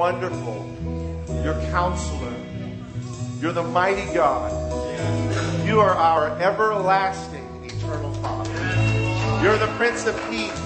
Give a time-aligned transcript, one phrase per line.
[0.00, 0.66] wonderful.
[1.44, 2.34] You're counselor.
[3.38, 4.50] You're the mighty God.
[5.66, 8.50] You are our everlasting, eternal Father.
[9.42, 10.58] You're the Prince of Peace.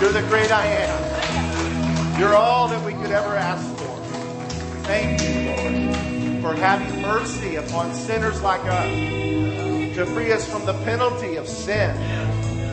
[0.00, 2.18] You're the great I am.
[2.18, 3.96] You're all that we could ever ask for.
[4.88, 8.90] Thank you, Lord, for having mercy upon sinners like us
[9.94, 11.96] to free us from the penalty of sin.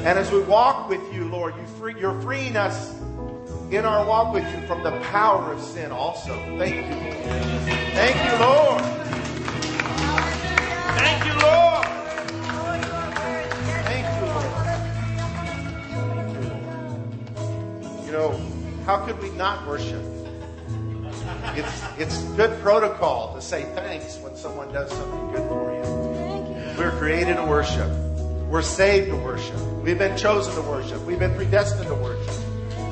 [0.04, 3.00] And as we walk with you, Lord, you free, you're freeing us
[3.72, 6.34] in our walk with you from the power of sin also.
[6.58, 6.82] Thank you.
[6.84, 7.22] Lord.
[7.66, 8.84] Thank you, Lord.
[10.98, 11.86] Thank you, Lord.
[13.84, 14.52] Thank you, Lord.
[16.16, 16.42] Thank you,
[17.42, 18.06] Lord.
[18.06, 18.30] You know,
[18.86, 20.04] how could we not worship?
[21.56, 25.82] It's, it's good protocol to say thanks when someone does something good for you.
[26.78, 27.90] We're created to worship.
[28.48, 29.60] We're saved to worship.
[29.84, 31.02] We've been chosen to worship.
[31.02, 32.47] We've been predestined to worship.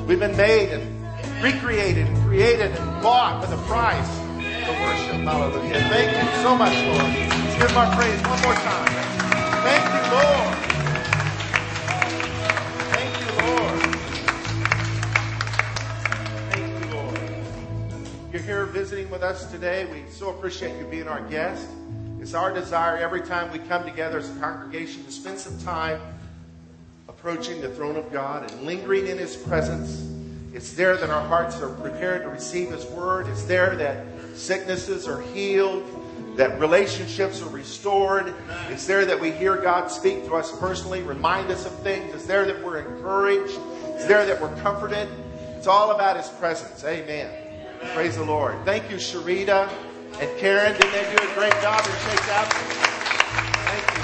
[0.06, 5.16] We've been made and recreated and created and bought with a price to worship.
[5.26, 5.80] Hallelujah.
[5.88, 6.98] Thank you so much, Lord.
[6.98, 8.86] Let's give our praise one more time.
[9.66, 10.54] Thank you, Lord.
[12.94, 13.82] Thank you, Lord.
[16.52, 17.20] Thank you, Lord.
[18.32, 19.86] You're here visiting with us today.
[19.86, 21.66] We so appreciate you being our guest.
[22.20, 26.00] It's our desire every time we come together as a congregation to spend some time
[27.26, 30.08] approaching the throne of God and lingering in His presence.
[30.52, 33.26] It's there that our hearts are prepared to receive His word.
[33.26, 34.06] It's there that
[34.36, 35.84] sicknesses are healed,
[36.36, 38.32] that relationships are restored.
[38.68, 42.14] It's there that we hear God speak to us personally, remind us of things.
[42.14, 43.58] It's there that we're encouraged.
[43.86, 45.08] It's there that we're comforted.
[45.56, 46.84] It's all about His presence.
[46.84, 47.28] Amen.
[47.92, 48.54] Praise the Lord.
[48.64, 49.68] Thank you, Sharita
[50.20, 50.74] and Karen.
[50.74, 52.72] Didn't they do a great job in Shake Absence?
[53.66, 53.95] Thank you.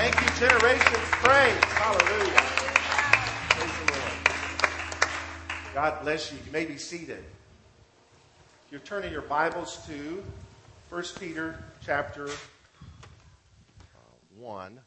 [0.00, 1.62] Thank you, Generations Praise.
[1.74, 2.40] Hallelujah.
[3.50, 4.14] Praise the Lord.
[5.74, 6.38] God bless you.
[6.46, 7.22] You may be seated.
[8.70, 10.24] You're turning your Bibles to
[10.88, 12.30] 1 Peter chapter uh,
[14.38, 14.80] 1,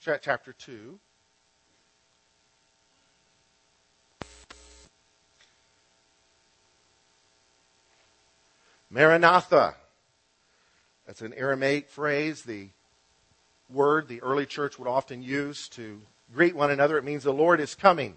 [0.00, 0.98] cha- chapter 2.
[8.88, 9.74] Maranatha.
[11.06, 12.70] That's an Aramaic phrase, the
[13.74, 16.00] word the early church would often use to
[16.32, 16.96] greet one another.
[16.96, 18.14] It means the Lord is coming.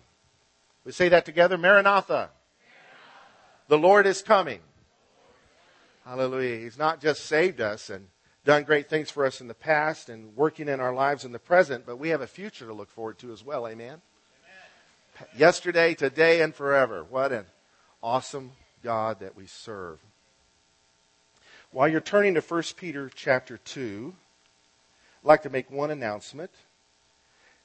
[0.86, 2.30] We say that together Maranatha.
[3.68, 4.60] The Lord is coming.
[6.06, 6.58] Hallelujah.
[6.60, 8.08] He's not just saved us and
[8.46, 11.40] done great things for us in the past and working in our lives in the
[11.40, 13.68] present, but we have a future to look forward to as well.
[13.68, 14.02] Amen.
[15.20, 15.30] Amen.
[15.38, 17.04] Yesterday, today, and forever.
[17.10, 17.46] What an
[18.02, 18.52] awesome
[18.82, 20.00] God that we serve.
[21.72, 24.16] While you're turning to 1 Peter chapter 2,
[25.24, 26.52] I'd like to make one announcement.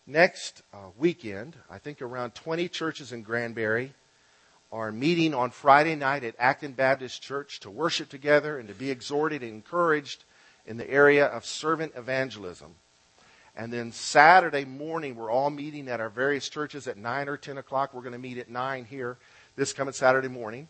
[0.07, 3.93] Next uh, weekend, I think around 20 churches in Granbury
[4.73, 8.91] are meeting on Friday night at Acton Baptist Church to worship together and to be
[8.91, 10.25] exhorted and encouraged
[10.67, 12.75] in the area of servant evangelism.
[13.55, 17.59] And then Saturday morning, we're all meeting at our various churches at 9 or 10
[17.59, 17.93] o'clock.
[17.93, 19.19] We're going to meet at 9 here
[19.57, 20.69] this coming Saturday morning.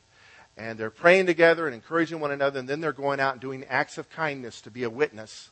[0.57, 3.65] And they're praying together and encouraging one another, and then they're going out and doing
[3.69, 5.51] acts of kindness to be a witness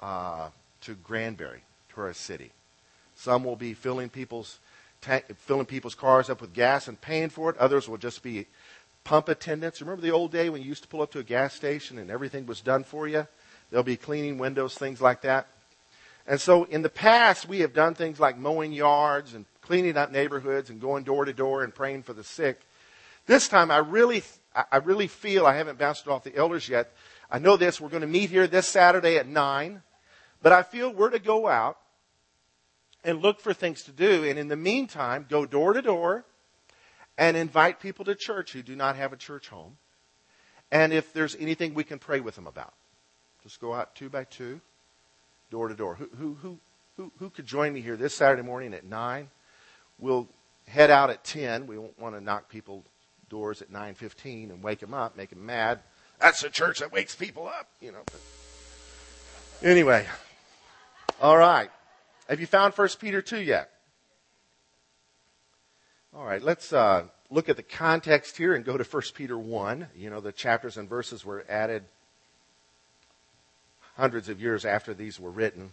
[0.00, 0.50] uh,
[0.82, 1.62] to Granbury,
[1.94, 2.52] to our city.
[3.14, 4.58] Some will be filling people's
[5.00, 7.56] tank, filling people's cars up with gas and paying for it.
[7.58, 8.46] Others will just be
[9.04, 9.80] pump attendants.
[9.80, 12.10] Remember the old day when you used to pull up to a gas station and
[12.10, 13.26] everything was done for you?
[13.70, 15.46] They'll be cleaning windows, things like that.
[16.26, 20.12] And so in the past, we have done things like mowing yards and cleaning up
[20.12, 22.60] neighborhoods and going door to door and praying for the sick.
[23.26, 24.22] This time, I really,
[24.54, 26.92] I really feel I haven't bounced off the elders yet.
[27.30, 27.80] I know this.
[27.80, 29.82] We're going to meet here this Saturday at nine,
[30.42, 31.78] but I feel we're to go out
[33.04, 34.24] and look for things to do.
[34.24, 36.24] And in the meantime, go door to door
[37.16, 39.76] and invite people to church who do not have a church home.
[40.70, 42.74] And if there's anything we can pray with them about,
[43.42, 44.60] just go out two by two,
[45.50, 45.94] door to door.
[45.94, 46.58] Who, who, who
[46.98, 49.28] who, who could join me here this Saturday morning at 9?
[50.00, 50.28] We'll
[50.66, 51.68] head out at 10.
[51.68, 52.84] We won't want to knock people
[53.30, 55.78] doors at 9.15 and wake them up, make them mad.
[56.18, 58.02] That's the church that wakes people up, you know.
[58.04, 58.20] But
[59.62, 60.06] anyway,
[61.20, 61.70] all right.
[62.28, 63.70] Have you found 1 Peter 2 yet?
[66.14, 69.88] All right, let's uh, look at the context here and go to 1 Peter 1.
[69.96, 71.84] You know, the chapters and verses were added
[73.96, 75.72] hundreds of years after these were written.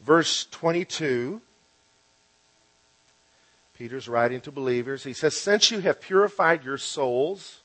[0.00, 1.40] Verse 22,
[3.78, 5.04] Peter's writing to believers.
[5.04, 7.60] He says, Since you have purified your souls,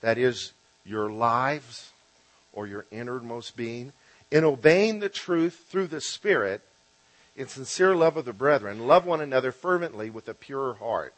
[0.00, 0.52] that is,
[0.84, 1.90] your lives
[2.52, 3.92] or your innermost being,
[4.30, 6.62] in obeying the truth through the Spirit,
[7.36, 11.14] in sincere love of the brethren, love one another fervently with a pure heart.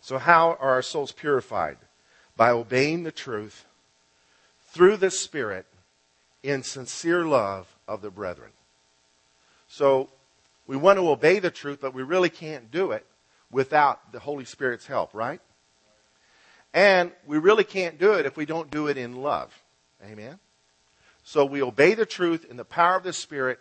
[0.00, 1.78] So, how are our souls purified?
[2.36, 3.64] By obeying the truth
[4.68, 5.66] through the Spirit
[6.42, 8.50] in sincere love of the brethren.
[9.68, 10.10] So,
[10.66, 13.06] we want to obey the truth, but we really can't do it
[13.50, 15.40] without the Holy Spirit's help, right?
[16.74, 19.56] And we really can't do it if we don't do it in love.
[20.04, 20.38] Amen?
[21.26, 23.58] So we obey the truth in the power of the Spirit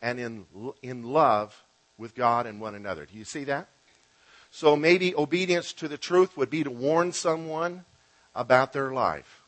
[0.00, 0.46] and in,
[0.82, 1.54] in love
[1.98, 3.04] with God and one another.
[3.04, 3.68] Do you see that?
[4.50, 7.84] So maybe obedience to the truth would be to warn someone
[8.34, 9.42] about their life.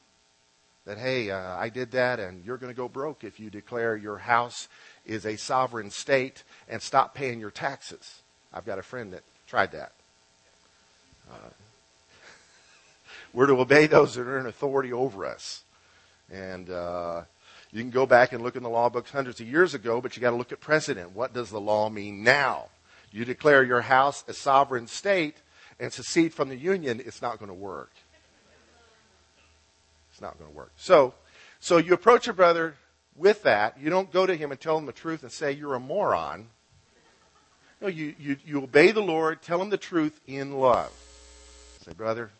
[0.84, 3.96] That, hey, uh, I did that and you're going to go broke if you declare
[3.96, 4.68] your house
[5.06, 8.20] is a sovereign state and stop paying your taxes.
[8.52, 9.92] I've got a friend that tried that.
[11.30, 11.48] Uh,
[13.32, 15.62] we're to obey those that are in authority over us.
[16.30, 17.22] And uh,
[17.76, 20.16] you can go back and look in the law books hundreds of years ago, but
[20.16, 21.14] you got to look at precedent.
[21.14, 22.70] What does the law mean now?
[23.12, 25.36] You declare your house a sovereign state
[25.78, 27.90] and secede from the union, it's not going to work.
[30.10, 30.72] It's not going to work.
[30.76, 31.12] So,
[31.60, 32.76] so you approach your brother
[33.14, 33.78] with that.
[33.78, 36.46] You don't go to him and tell him the truth and say you're a moron.
[37.82, 40.90] No, you, you, you obey the Lord, tell him the truth in love.
[41.84, 42.30] Say, brother,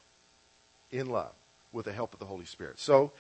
[0.91, 1.33] in love,
[1.73, 2.79] with the help of the Holy Spirit.
[2.79, 3.13] So,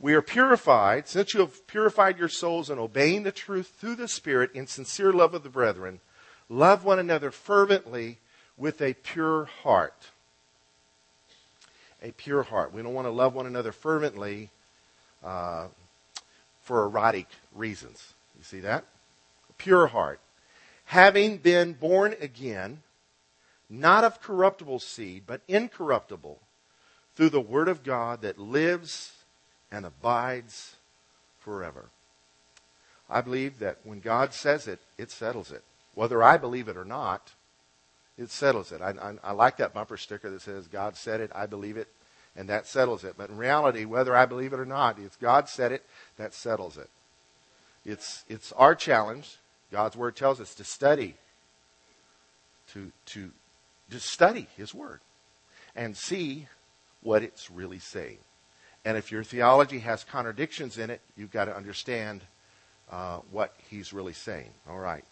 [0.00, 4.06] we are purified, since you have purified your souls in obeying the truth through the
[4.08, 6.00] Spirit in sincere love of the brethren,
[6.48, 8.18] love one another fervently
[8.56, 10.10] with a pure heart.
[12.00, 12.72] A pure heart.
[12.72, 14.50] We don't want to love one another fervently
[15.24, 15.66] uh,
[16.62, 18.14] for erotic reasons.
[18.36, 18.84] You see that?
[19.50, 20.20] A pure heart.
[20.86, 22.82] Having been born again,
[23.68, 26.38] not of corruptible seed, but incorruptible,
[27.16, 29.17] through the Word of God that lives
[29.70, 30.76] and abides
[31.40, 31.86] forever.
[33.10, 35.62] I believe that when God says it, it settles it.
[35.94, 37.32] Whether I believe it or not,
[38.18, 38.82] it settles it.
[38.82, 41.88] I, I, I, like that bumper sticker that says, God said it, I believe it,
[42.36, 43.14] and that settles it.
[43.16, 45.84] But in reality, whether I believe it or not, it's God said it,
[46.16, 46.90] that settles it.
[47.84, 49.36] It's, it's our challenge.
[49.72, 51.14] God's Word tells us to study,
[52.72, 53.30] to, to,
[53.90, 55.00] to study His Word
[55.74, 56.48] and see
[57.02, 58.18] what it's really saying.
[58.88, 62.22] And if your theology has contradictions in it, you've got to understand
[62.90, 64.48] uh, what he's really saying.
[64.66, 65.04] All right.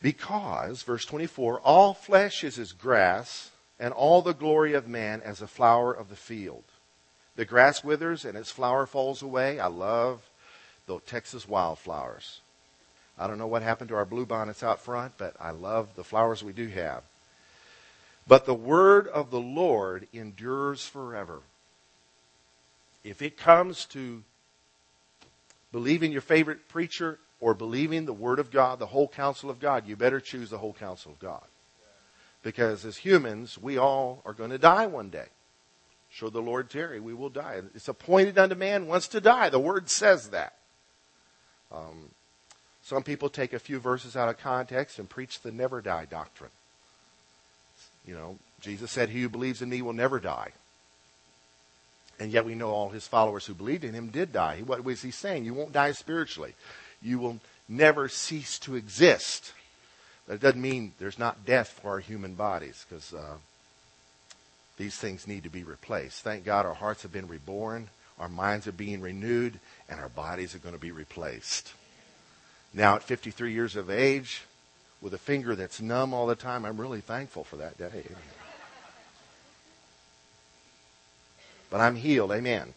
[0.00, 5.42] Because, verse 24, all flesh is as grass, and all the glory of man as
[5.42, 6.64] a flower of the field.
[7.36, 9.60] The grass withers and its flower falls away.
[9.60, 10.22] I love
[10.86, 12.40] the Texas wildflowers.
[13.18, 16.42] I don't know what happened to our bluebonnets out front, but I love the flowers
[16.42, 17.02] we do have.
[18.26, 21.40] But the word of the Lord endures forever
[23.04, 24.22] if it comes to
[25.72, 29.86] believing your favorite preacher or believing the Word of God, the whole counsel of God,
[29.86, 31.42] you better choose the whole counsel of God.
[32.42, 35.26] Because as humans, we all are going to die one day.
[36.10, 37.62] Should the Lord tarry, we will die.
[37.74, 39.48] It's appointed unto man once to die.
[39.48, 40.54] The Word says that.
[41.72, 42.10] Um,
[42.82, 46.50] some people take a few verses out of context and preach the never die doctrine.
[48.06, 50.52] You know, Jesus said, He who believes in me will never die.
[52.18, 54.62] And yet we know all his followers who believed in him did die.
[54.64, 55.44] What was he saying?
[55.44, 56.54] You won't die spiritually.
[57.00, 59.52] You will never cease to exist.
[60.26, 63.36] But it doesn't mean there's not death for our human bodies because uh,
[64.76, 66.22] these things need to be replaced.
[66.22, 67.88] Thank God our hearts have been reborn,
[68.18, 71.72] our minds are being renewed, and our bodies are going to be replaced.
[72.74, 74.42] Now, at 53 years of age,
[75.00, 78.04] with a finger that's numb all the time, I'm really thankful for that day.
[81.72, 82.30] But I'm healed.
[82.30, 82.74] Amen.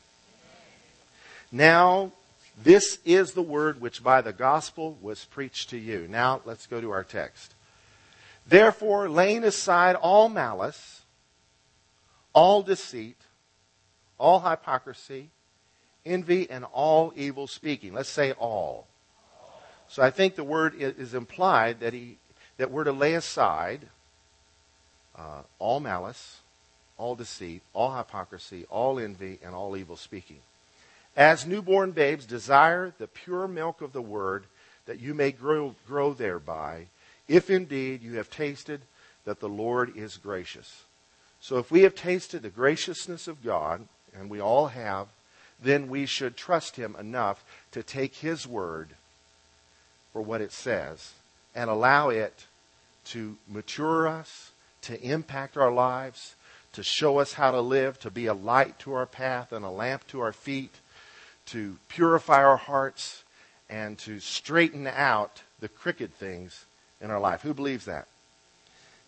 [1.52, 2.14] Now,
[2.58, 6.08] this is the word which by the gospel was preached to you.
[6.10, 7.54] Now, let's go to our text.
[8.48, 11.02] Therefore, laying aside all malice,
[12.32, 13.18] all deceit,
[14.18, 15.30] all hypocrisy,
[16.06, 17.94] envy, and all evil speaking.
[17.94, 18.88] Let's say all.
[19.90, 22.18] So I think the word is implied that he
[22.58, 23.82] that we're to lay aside
[25.18, 26.40] uh, all malice,
[26.98, 30.40] all deceit, all hypocrisy, all envy, and all evil speaking.
[31.18, 34.44] As newborn babes, desire the pure milk of the word
[34.86, 36.88] that you may grow, grow thereby,
[37.28, 38.82] if indeed you have tasted
[39.26, 40.84] that the Lord is gracious.
[41.42, 43.88] So if we have tasted the graciousness of God,
[44.18, 45.08] and we all have,
[45.62, 48.90] then we should trust him enough to take his word
[50.14, 51.14] for what it says
[51.54, 52.46] and allow it
[53.06, 56.35] to mature us, to impact our lives,
[56.76, 59.70] to show us how to live, to be a light to our path and a
[59.70, 60.74] lamp to our feet,
[61.48, 63.24] to purify our hearts,
[63.70, 66.66] and to straighten out the crooked things
[67.02, 67.42] in our life.
[67.42, 68.08] Who believes that?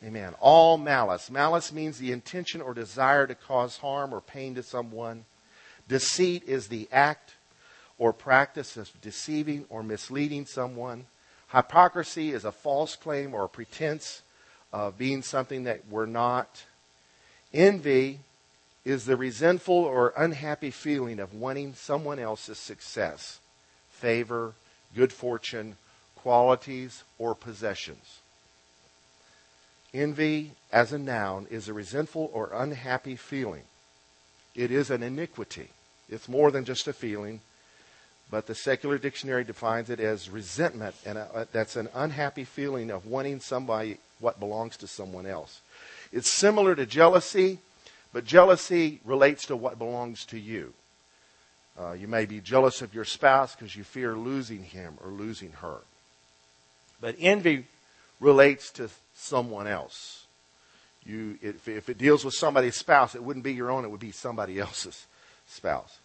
[0.04, 0.34] Amen.
[0.40, 1.30] All malice.
[1.30, 5.26] Malice means the intention or desire to cause harm or pain to someone.
[5.88, 7.34] Deceit is the act
[7.98, 11.06] or practice of deceiving or misleading someone.
[11.52, 14.22] Hypocrisy is a false claim or a pretense
[14.72, 16.64] of being something that we're not.
[17.58, 18.20] Envy
[18.86, 23.40] is the resentful or unhappy feeling of wanting someone else's success,
[23.90, 24.54] favor,
[24.96, 25.76] good fortune,
[26.16, 28.20] qualities, or possessions.
[29.92, 33.64] Envy, as a noun, is a resentful or unhappy feeling.
[34.54, 35.70] It is an iniquity.
[36.10, 37.42] It's more than just a feeling,
[38.30, 43.08] but the secular dictionary defines it as resentment, and uh, that's an unhappy feeling of
[43.08, 45.60] wanting somebody what belongs to someone else.
[46.12, 47.60] It's similar to jealousy,
[48.14, 50.74] but jealousy relates to what belongs to you.
[51.80, 55.52] Uh, you may be jealous of your spouse because you fear losing him or losing
[55.54, 55.78] her.
[57.00, 57.66] But envy
[58.20, 60.26] relates to someone else.
[61.06, 64.00] You, if, if it deals with somebody's spouse, it wouldn't be your own, it would
[64.00, 65.06] be somebody else's
[65.48, 66.00] spouse.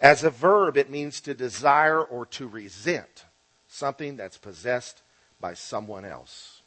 [0.00, 3.24] As a verb, it means to desire or to resent
[3.68, 5.02] something that's possessed
[5.40, 6.57] by someone else.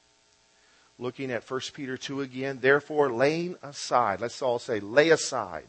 [1.01, 5.65] Looking at 1 Peter 2 again, therefore laying aside, let's all say, lay aside,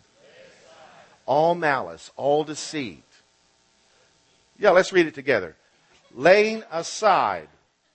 [1.24, 3.02] all malice, all deceit.
[4.58, 5.56] Yeah, let's read it together.
[6.14, 7.48] Laying aside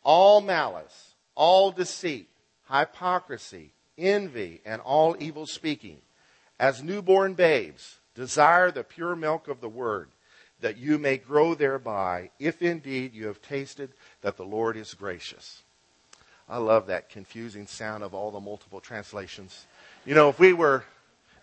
[0.04, 2.28] all malice, all deceit,
[2.72, 6.00] hypocrisy, envy, and all evil speaking.
[6.60, 10.10] As newborn babes, desire the pure milk of the word,
[10.62, 13.92] that you may grow thereby, if indeed you have tasted
[14.22, 15.62] that the Lord is gracious.
[16.50, 19.66] I love that confusing sound of all the multiple translations.
[20.06, 20.86] You know, if we were,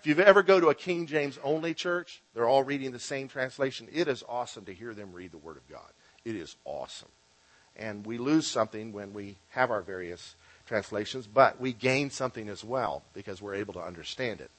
[0.00, 3.28] if you ever go to a King James only church, they're all reading the same
[3.28, 3.88] translation.
[3.92, 5.90] It is awesome to hear them read the Word of God.
[6.24, 7.08] It is awesome.
[7.76, 12.64] And we lose something when we have our various translations, but we gain something as
[12.64, 14.50] well because we're able to understand it.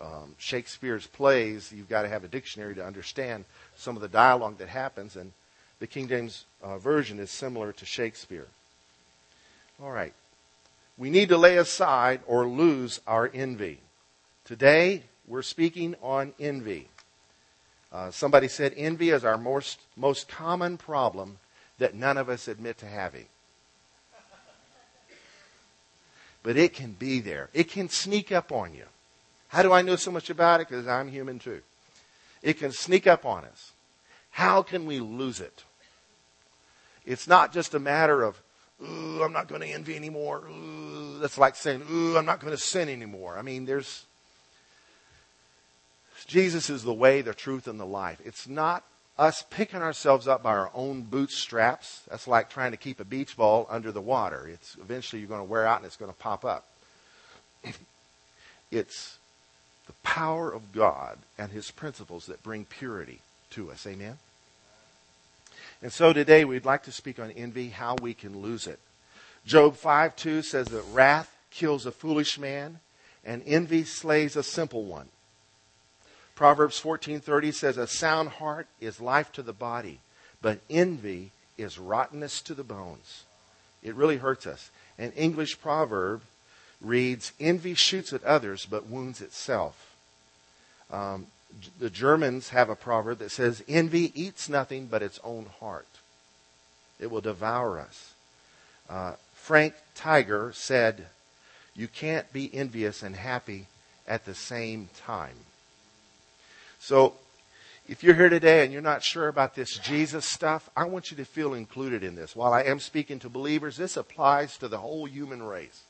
[0.00, 3.44] Um, Shakespeare's plays, you've got to have a dictionary to understand
[3.76, 5.32] some of the dialogue that happens, and
[5.78, 8.46] the King James uh, Version is similar to Shakespeare.
[9.82, 10.12] All right.
[10.98, 13.80] We need to lay aside or lose our envy.
[14.44, 16.88] Today, we're speaking on envy.
[17.90, 21.38] Uh, somebody said envy is our most, most common problem
[21.78, 23.24] that none of us admit to having.
[26.42, 27.48] But it can be there.
[27.54, 28.84] It can sneak up on you.
[29.48, 30.68] How do I know so much about it?
[30.68, 31.62] Because I'm human too.
[32.42, 33.72] It can sneak up on us.
[34.30, 35.64] How can we lose it?
[37.04, 38.40] It's not just a matter of,
[38.82, 40.42] ooh, I'm not going to envy anymore.
[40.48, 43.36] Ooh, that's like saying, ooh, I'm not going to sin anymore.
[43.38, 44.04] I mean, there's,
[46.26, 48.20] Jesus is the way, the truth, and the life.
[48.24, 48.84] It's not
[49.18, 52.02] us picking ourselves up by our own bootstraps.
[52.08, 54.48] That's like trying to keep a beach ball under the water.
[54.48, 56.66] It's eventually you're going to wear out and it's going to pop up.
[58.70, 59.18] it's
[59.86, 63.20] the power of God and his principles that bring purity
[63.50, 63.86] to us.
[63.86, 64.16] Amen.
[65.82, 68.78] And so today we'd like to speak on envy, how we can lose it.
[69.46, 72.80] Job 5 2 says that wrath kills a foolish man
[73.24, 75.08] and envy slays a simple one.
[76.34, 80.00] Proverbs 14:30 says a sound heart is life to the body,
[80.40, 83.24] but envy is rottenness to the bones.
[83.82, 84.70] It really hurts us.
[84.96, 86.22] An English proverb
[86.80, 89.94] reads, "Envy shoots at others but wounds itself."
[90.90, 91.26] Um,
[91.78, 95.86] the Germans have a proverb that says, "Envy eats nothing but its own heart.
[96.98, 98.14] It will devour us."
[98.88, 101.08] Uh, Frank Tyger said,
[101.74, 103.66] "You can't be envious and happy
[104.06, 105.46] at the same time."
[106.78, 107.16] So,
[107.88, 111.16] if you're here today and you're not sure about this Jesus stuff, I want you
[111.16, 112.36] to feel included in this.
[112.36, 115.82] While I am speaking to believers, this applies to the whole human race.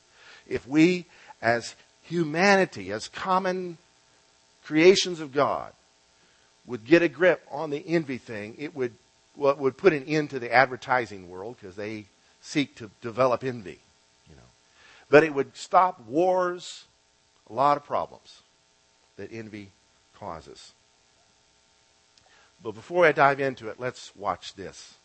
[0.47, 1.05] If we,
[1.41, 3.77] as humanity, as common
[4.63, 5.73] creations of God,
[6.65, 8.93] would get a grip on the envy thing, it would
[9.35, 12.05] what would put an end to the advertising world because they
[12.41, 13.79] seek to develop envy,
[14.29, 14.41] you know.
[15.09, 16.85] But it would stop wars,
[17.49, 18.41] a lot of problems
[19.17, 19.69] that envy
[20.17, 20.73] causes.
[22.63, 24.95] But before I dive into it, let's watch this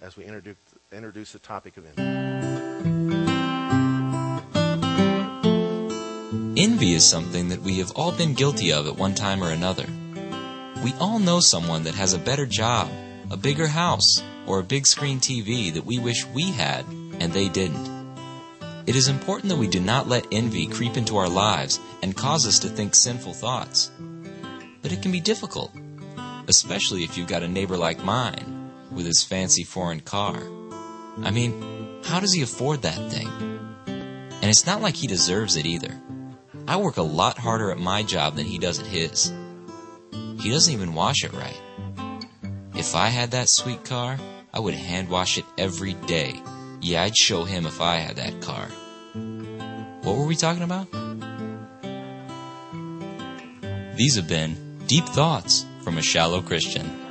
[0.00, 0.56] as we introduce,
[0.92, 3.37] introduce the topic of envy.
[6.58, 9.86] Envy is something that we have all been guilty of at one time or another.
[10.82, 12.90] We all know someone that has a better job,
[13.30, 16.84] a bigger house, or a big screen TV that we wish we had
[17.20, 17.86] and they didn't.
[18.88, 22.44] It is important that we do not let envy creep into our lives and cause
[22.44, 23.92] us to think sinful thoughts.
[24.82, 25.72] But it can be difficult,
[26.48, 30.42] especially if you've got a neighbor like mine with his fancy foreign car.
[31.22, 33.28] I mean, how does he afford that thing?
[33.86, 36.00] And it's not like he deserves it either.
[36.68, 39.32] I work a lot harder at my job than he does at his.
[40.38, 41.58] He doesn't even wash it right.
[42.74, 44.18] If I had that sweet car,
[44.52, 46.42] I would hand wash it every day.
[46.82, 48.68] Yeah, I'd show him if I had that car.
[50.02, 50.92] What were we talking about?
[53.96, 57.07] These have been Deep Thoughts from a Shallow Christian.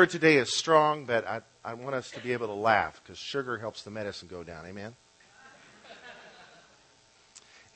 [0.00, 3.18] Word today is strong, but I, I want us to be able to laugh because
[3.18, 4.64] sugar helps the medicine go down.
[4.64, 4.94] Amen?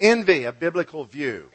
[0.01, 1.51] Envy, a biblical view.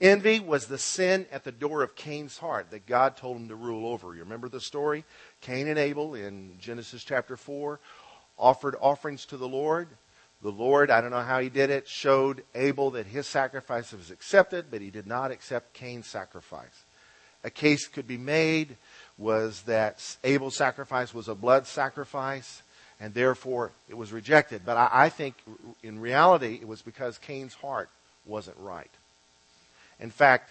[0.00, 3.54] Envy was the sin at the door of Cain's heart that God told him to
[3.54, 4.14] rule over.
[4.14, 5.04] You remember the story?
[5.42, 7.78] Cain and Abel in Genesis chapter 4
[8.38, 9.88] offered offerings to the Lord.
[10.40, 14.10] The Lord, I don't know how he did it, showed Abel that his sacrifice was
[14.10, 16.84] accepted, but he did not accept Cain's sacrifice.
[17.44, 18.78] A case could be made
[19.18, 22.62] was that Abel's sacrifice was a blood sacrifice,
[23.00, 24.62] and therefore it was rejected.
[24.64, 25.34] But I, I think
[25.82, 27.88] in reality it was because Cain's heart
[28.26, 28.90] wasn't right.
[30.00, 30.50] In fact,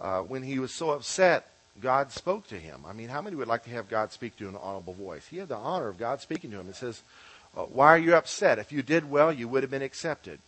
[0.00, 1.46] uh, when he was so upset,
[1.80, 2.80] God spoke to him.
[2.86, 4.92] I mean, how many would like to have God speak to you in an audible
[4.92, 5.26] voice?
[5.28, 6.68] He had the honor of God speaking to him.
[6.68, 7.02] It says,
[7.56, 8.58] uh, Why are you upset?
[8.58, 10.38] If you did well, you would have been accepted.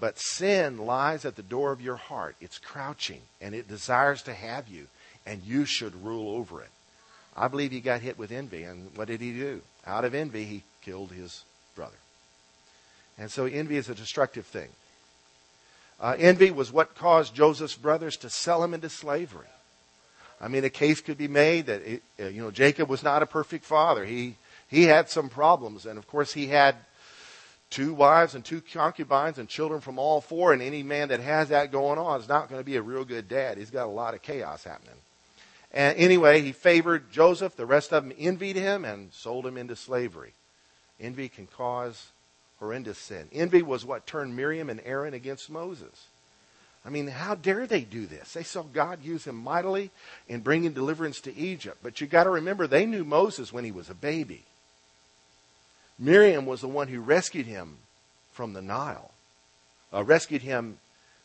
[0.00, 2.34] But sin lies at the door of your heart.
[2.40, 4.88] It's crouching, and it desires to have you,
[5.26, 6.70] and you should rule over it.
[7.36, 9.62] I believe he got hit with envy, and what did he do?
[9.86, 11.96] Out of envy, he killed his brother.
[13.18, 14.68] And so envy is a destructive thing.
[16.00, 19.46] Uh, envy was what caused Joseph's brothers to sell him into slavery.
[20.40, 23.22] I mean, a case could be made that it, uh, you know Jacob was not
[23.22, 24.04] a perfect father.
[24.04, 24.34] He
[24.68, 26.74] he had some problems, and of course he had
[27.70, 30.52] two wives and two concubines and children from all four.
[30.52, 33.04] And any man that has that going on is not going to be a real
[33.04, 33.56] good dad.
[33.56, 34.96] He's got a lot of chaos happening.
[35.74, 37.56] And anyway, he favored Joseph.
[37.56, 40.32] The rest of them envied him and sold him into slavery.
[41.00, 42.06] Envy can cause
[42.60, 43.28] horrendous sin.
[43.32, 46.06] Envy was what turned Miriam and Aaron against Moses.
[46.86, 48.34] I mean, how dare they do this?
[48.34, 49.90] They saw God use him mightily
[50.28, 51.78] in bringing deliverance to Egypt.
[51.82, 54.42] But you got to remember, they knew Moses when he was a baby.
[55.98, 57.78] Miriam was the one who rescued him
[58.32, 59.10] from the Nile,
[59.92, 60.78] uh, rescued him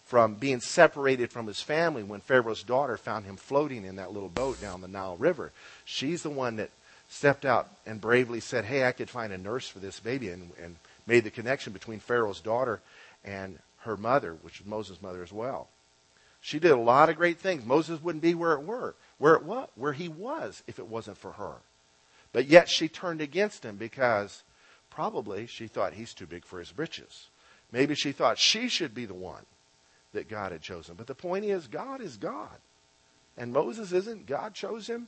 [0.09, 4.27] from being separated from his family when Pharaoh's daughter found him floating in that little
[4.27, 5.51] boat down the Nile River.
[5.85, 6.71] She's the one that
[7.09, 10.49] stepped out and bravely said, Hey, I could find a nurse for this baby, and,
[10.59, 12.81] and made the connection between Pharaoh's daughter
[13.23, 15.67] and her mother, which was Moses' mother as well.
[16.41, 17.63] She did a lot of great things.
[17.63, 21.19] Moses wouldn't be where it were, where it was, where he was if it wasn't
[21.19, 21.57] for her.
[22.33, 24.41] But yet she turned against him because
[24.89, 27.27] probably she thought he's too big for his britches.
[27.71, 29.45] Maybe she thought she should be the one
[30.13, 30.95] that God had chosen.
[30.95, 32.57] But the point is, God is God.
[33.37, 34.25] And Moses isn't.
[34.25, 35.07] God chose him.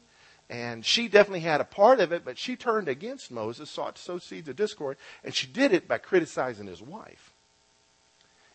[0.50, 4.02] And she definitely had a part of it, but she turned against Moses, sought to
[4.02, 7.32] sow seeds of discord, and she did it by criticizing his wife.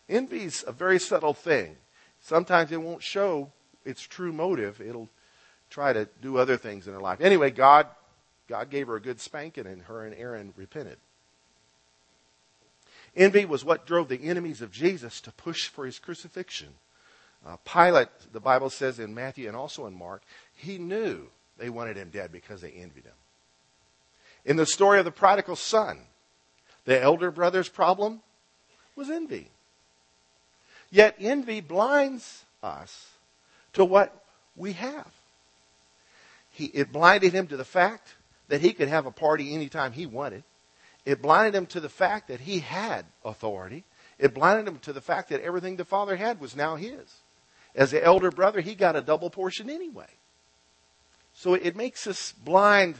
[0.07, 1.75] Envy's a very subtle thing.
[2.21, 3.51] Sometimes it won't show
[3.83, 4.79] its true motive.
[4.79, 5.09] It'll
[5.71, 7.19] try to do other things in her life.
[7.19, 7.87] Anyway, God,
[8.47, 10.97] God gave her a good spanking, and her and Aaron repented.
[13.15, 16.69] Envy was what drove the enemies of Jesus to push for his crucifixion.
[17.45, 20.21] Uh, Pilate, the Bible says in Matthew and also in Mark,
[20.55, 23.13] he knew they wanted him dead because they envied him.
[24.45, 25.99] In the story of the prodigal son,
[26.85, 28.21] the elder brother's problem
[28.95, 29.49] was envy.
[30.89, 33.11] Yet envy blinds us
[33.73, 34.23] to what
[34.55, 35.11] we have.
[36.51, 38.15] He, it blinded him to the fact
[38.47, 40.43] that he could have a party anytime he wanted.
[41.07, 43.85] It blinded him to the fact that he had authority.
[44.19, 47.21] It blinded him to the fact that everything the father had was now his.
[47.73, 50.09] As the elder brother, he got a double portion anyway.
[51.33, 52.95] So it makes us blind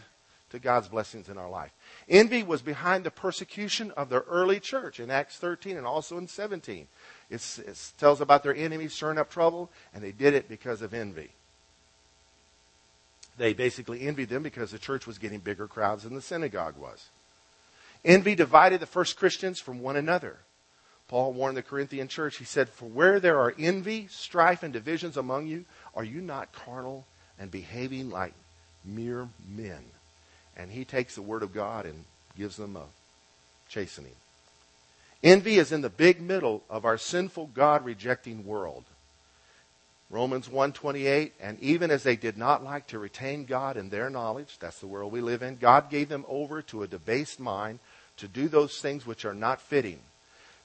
[0.52, 1.72] to God's blessings in our life.
[2.08, 6.30] Envy was behind the persecution of the early church in Acts 13 and also in
[6.30, 6.88] 17.
[7.30, 10.94] It's, it tells about their enemies stirring up trouble, and they did it because of
[10.94, 11.32] envy.
[13.38, 17.10] They basically envied them because the church was getting bigger crowds than the synagogue was.
[18.08, 20.38] Envy divided the first Christians from one another.
[21.10, 25.18] Paul warned the Corinthian church, he said, For where there are envy, strife, and divisions
[25.18, 27.06] among you, are you not carnal
[27.38, 28.34] and behaving like
[28.86, 29.84] mere men?
[30.56, 32.06] And he takes the word of God and
[32.38, 32.86] gives them a
[33.68, 34.16] chastening.
[35.22, 38.86] Envy is in the big middle of our sinful God rejecting world.
[40.10, 44.58] Romans 1:28 and even as they did not like to retain God in their knowledge
[44.58, 47.80] that's the world we live in God gave them over to a debased mind
[48.18, 50.00] to do those things which are not fitting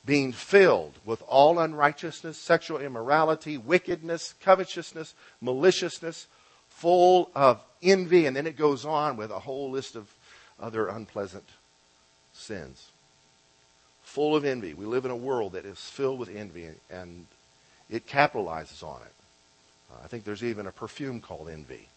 [0.05, 6.27] being filled with all unrighteousness sexual immorality wickedness covetousness maliciousness
[6.69, 10.13] full of envy and then it goes on with a whole list of
[10.61, 11.49] other unpleasant
[12.33, 12.91] sins
[14.03, 17.27] full of envy we live in a world that is filled with envy and
[17.91, 19.13] it capitalizes on it
[19.93, 21.89] uh, I think there's even a perfume called Envy.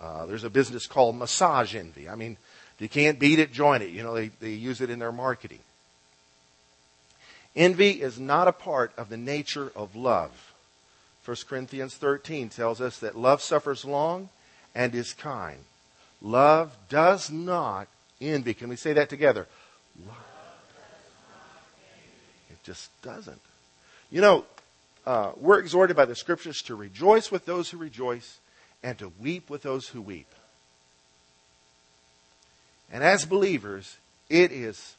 [0.00, 2.08] Uh, there's a business called Massage Envy.
[2.08, 2.36] I mean,
[2.82, 3.90] you can't beat it, join it.
[3.90, 5.60] You know, they, they use it in their marketing.
[7.54, 10.52] Envy is not a part of the nature of love.
[11.24, 14.30] 1 Corinthians 13 tells us that love suffers long
[14.74, 15.58] and is kind.
[16.20, 17.86] Love does not
[18.20, 18.52] envy.
[18.52, 19.46] Can we say that together?
[20.04, 20.16] Love
[22.50, 23.40] it just doesn't.
[24.10, 24.44] You know,
[25.06, 28.38] uh, we're exhorted by the scriptures to rejoice with those who rejoice
[28.82, 30.26] and to weep with those who weep.
[32.92, 33.96] And as believers,
[34.28, 34.96] it is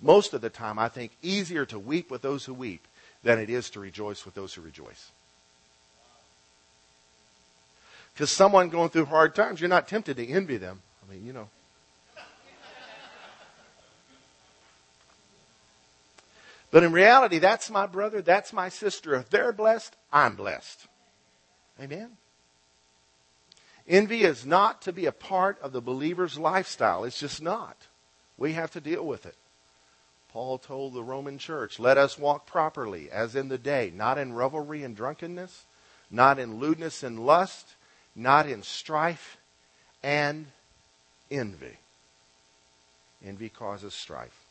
[0.00, 2.86] most of the time, I think, easier to weep with those who weep
[3.22, 5.10] than it is to rejoice with those who rejoice.
[8.14, 10.80] Because someone going through hard times, you're not tempted to envy them.
[11.02, 11.48] I mean, you know.
[16.70, 19.16] But in reality, that's my brother, that's my sister.
[19.16, 20.86] If they're blessed, I'm blessed.
[21.82, 22.10] Amen?
[23.88, 27.04] Envy is not to be a part of the believer's lifestyle.
[27.04, 27.76] It's just not.
[28.38, 29.34] We have to deal with it.
[30.32, 34.32] Paul told the Roman church, let us walk properly as in the day, not in
[34.32, 35.64] revelry and drunkenness,
[36.10, 37.74] not in lewdness and lust,
[38.14, 39.38] not in strife
[40.02, 40.46] and
[41.30, 41.76] envy.
[43.24, 44.44] Envy causes strife.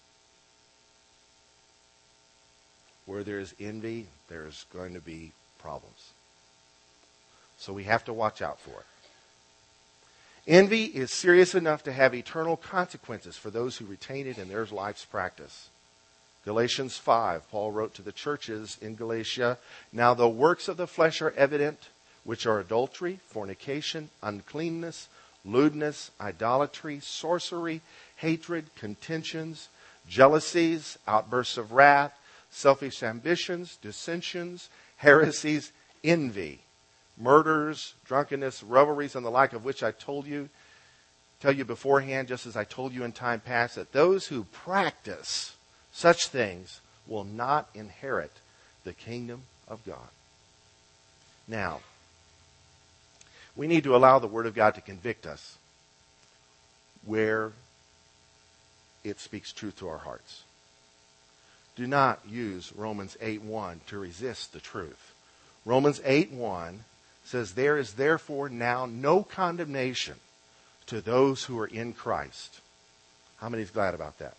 [3.06, 6.12] Where there is envy, there's going to be problems.
[7.58, 8.86] So we have to watch out for it.
[10.50, 14.66] Envy is serious enough to have eternal consequences for those who retain it in their
[14.66, 15.70] life's practice.
[16.44, 19.60] Galatians 5, Paul wrote to the churches in Galatia,
[19.94, 21.90] Now the works of the flesh are evident,
[22.24, 25.08] which are adultery, fornication, uncleanness,
[25.46, 27.82] lewdness, idolatry, sorcery,
[28.16, 29.70] hatred, contentions,
[30.08, 32.18] jealousies, outbursts of wrath,
[32.50, 35.72] selfish ambitions, dissensions, heresies,
[36.04, 36.62] envy,
[37.20, 40.50] murders, drunkenness, revelries, and the like of which I told you,
[41.40, 45.56] tell you beforehand, just as I told you in time past, that those who practice
[45.92, 48.32] such things will not inherit
[48.84, 50.10] the kingdom of God.
[51.48, 51.82] Now,
[53.56, 55.58] we need to allow the Word of God to convict us
[57.06, 57.52] where
[59.04, 60.44] it speaks truth to our hearts
[61.80, 65.14] do not use Romans 8:1 to resist the truth.
[65.64, 66.84] Romans 8:1
[67.30, 70.15] says there is therefore now no condemnation
[70.88, 72.60] to those who are in Christ.
[73.38, 74.36] How many is glad about that?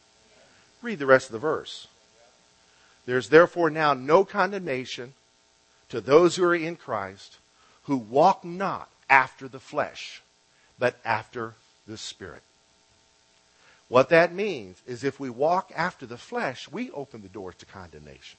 [0.83, 1.87] Read the rest of the verse.
[3.07, 5.14] There's therefore now no condemnation
[5.90, 7.37] to those who are in Christ
[7.85, 10.20] who walk not after the flesh,
[10.76, 11.55] but after
[11.87, 12.42] the Spirit.
[13.87, 17.66] What that means is if we walk after the flesh, we open the doors to
[17.66, 18.38] condemnation.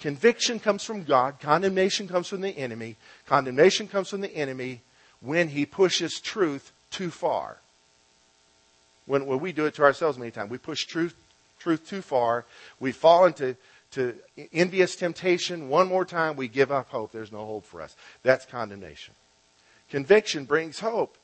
[0.00, 2.96] Conviction comes from God, condemnation comes from the enemy.
[3.26, 4.80] Condemnation comes from the enemy
[5.20, 7.58] when he pushes truth too far.
[9.06, 11.14] When, when we do it to ourselves many times, we push truth,
[11.58, 12.46] truth too far.
[12.78, 13.56] We fall into
[13.92, 14.14] to
[14.52, 15.68] envious temptation.
[15.68, 17.12] One more time, we give up hope.
[17.12, 17.96] There's no hope for us.
[18.22, 19.14] That's condemnation.
[19.90, 21.16] Conviction brings hope.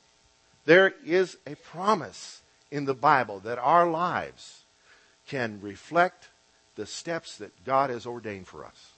[0.64, 4.64] There is a promise in the Bible that our lives
[5.28, 6.28] can reflect
[6.76, 8.92] the steps that God has ordained for us.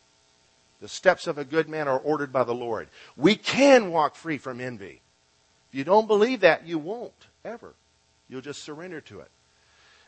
[0.80, 2.88] The steps of a good man are ordered by the Lord.
[3.16, 5.00] We can walk free from envy.
[5.70, 7.74] If you don't believe that, you won't ever.
[8.28, 9.30] You'll just surrender to it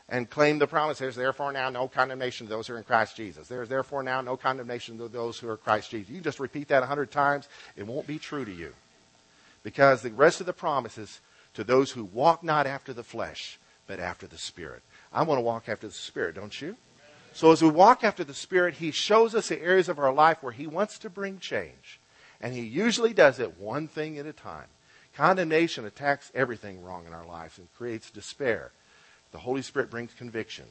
[0.07, 0.99] and claim the promise.
[0.99, 3.47] There's therefore now no condemnation to those who are in Christ Jesus.
[3.47, 6.09] There's therefore now no condemnation to those who are Christ Jesus.
[6.09, 8.73] You just repeat that a hundred times, it won't be true to you.
[9.63, 11.21] Because the rest of the promises
[11.53, 14.81] to those who walk not after the flesh, but after the Spirit.
[15.11, 16.75] I want to walk after the Spirit, don't you?
[17.33, 20.43] So as we walk after the Spirit, He shows us the areas of our life
[20.43, 21.99] where He wants to bring change.
[22.41, 24.67] And He usually does it one thing at a time.
[25.15, 28.71] Condemnation attacks everything wrong in our lives and creates despair.
[29.31, 30.65] The Holy Spirit brings conviction.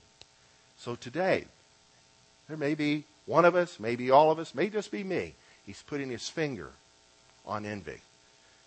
[0.78, 1.46] So today,
[2.48, 5.34] there may be one of us, maybe all of us, may just be me.
[5.66, 6.70] He's putting his finger
[7.46, 8.00] on envy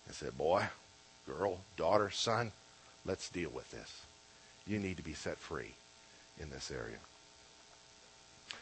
[0.06, 0.64] and said, Boy,
[1.26, 2.52] girl, daughter, son,
[3.04, 4.02] let's deal with this.
[4.66, 5.74] You need to be set free
[6.40, 6.98] in this area.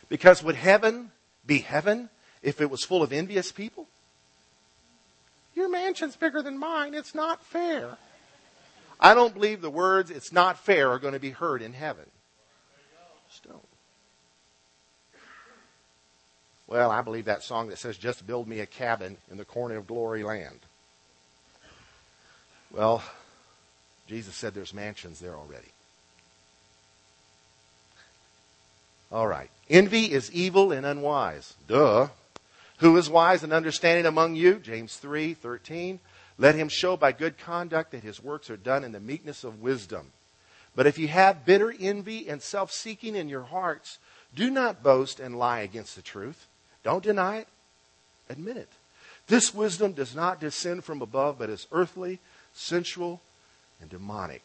[0.09, 1.11] Because would heaven
[1.47, 2.11] be heaven
[2.43, 3.87] if it was full of envious people?
[5.55, 6.95] Your mansion's bigger than mine.
[6.95, 7.99] It's not fair.
[8.99, 12.05] I don't believe the words, it's not fair, are going to be heard in heaven.
[13.47, 13.67] Don't.
[16.67, 19.77] Well, I believe that song that says, just build me a cabin in the corner
[19.77, 20.61] of glory land.
[22.71, 23.03] Well,
[24.07, 25.69] Jesus said there's mansions there already.
[29.13, 29.51] All right.
[29.69, 31.55] Envy is evil and unwise.
[31.69, 32.09] Duh.
[32.79, 34.59] Who is wise and understanding among you?
[34.59, 36.01] James 3 13.
[36.39, 39.61] Let him show by good conduct that his works are done in the meekness of
[39.61, 40.13] wisdom.
[40.75, 43.99] But if you have bitter envy and self seeking in your hearts,
[44.35, 46.47] do not boast and lie against the truth.
[46.83, 47.49] Don't deny it.
[48.31, 48.69] Admit it.
[49.27, 52.19] This wisdom does not descend from above, but is earthly,
[52.55, 53.21] sensual,
[53.81, 54.43] and demonic.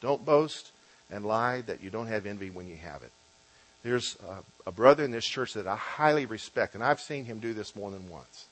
[0.00, 0.70] Don't boast
[1.10, 3.10] and lie that you don't have envy when you have it.
[3.82, 7.38] There's a, a, brother in this church that I highly respect, and I've seen him
[7.38, 8.46] do this more than once.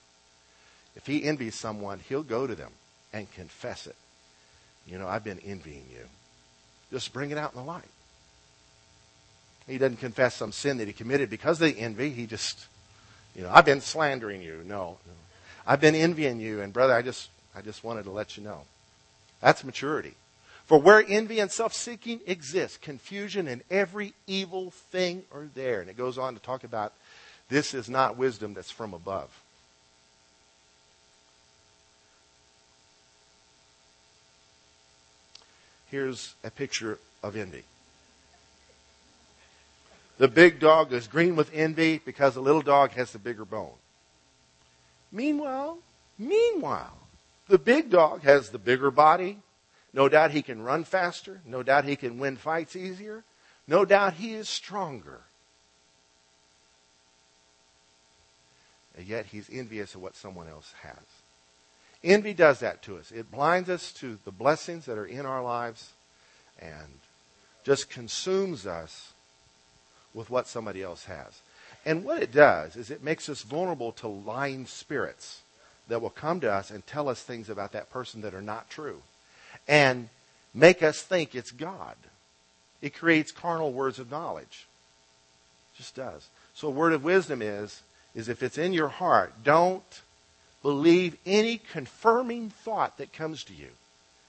[0.97, 2.73] If he envies someone, he'll go to them
[3.13, 3.97] and confess it.
[4.87, 6.07] You know, I've been envying you.
[6.91, 7.85] Just bring it out in the light.
[9.67, 12.09] He doesn't confess some sin that he committed because of the envy.
[12.09, 12.67] He just,
[13.37, 14.63] you know, I've been slandering you.
[14.65, 15.13] No, no.
[15.67, 18.63] I've been envying you, and brother, I just, I just wanted to let you know.
[19.43, 20.15] That's maturity.
[20.69, 25.81] For where envy and self seeking exist, confusion and every evil thing are there.
[25.81, 26.93] And it goes on to talk about
[27.49, 29.31] this is not wisdom that's from above.
[35.91, 37.65] Here's a picture of envy.
[40.19, 43.73] The big dog is green with envy because the little dog has the bigger bone.
[45.11, 45.79] Meanwhile,
[46.19, 46.99] meanwhile,
[47.49, 49.39] the big dog has the bigger body,
[49.93, 51.41] no doubt he can run faster.
[51.45, 53.25] No doubt he can win fights easier.
[53.67, 55.21] No doubt he is stronger.
[58.97, 61.05] And yet he's envious of what someone else has.
[62.05, 63.11] Envy does that to us.
[63.11, 65.93] It blinds us to the blessings that are in our lives
[66.61, 67.01] and
[67.65, 69.13] just consumes us
[70.15, 71.41] with what somebody else has.
[71.85, 75.43] And what it does is it makes us vulnerable to lying spirits
[75.89, 78.69] that will come to us and tell us things about that person that are not
[78.69, 79.03] true
[79.69, 80.09] and
[80.55, 81.95] make us think it's God.
[82.81, 84.67] It creates carnal words of knowledge.
[85.75, 86.29] It just does.
[86.55, 87.83] So a word of wisdom is,
[88.15, 90.03] is if it's in your heart, don't
[90.63, 93.69] believe any confirming thought that comes to you.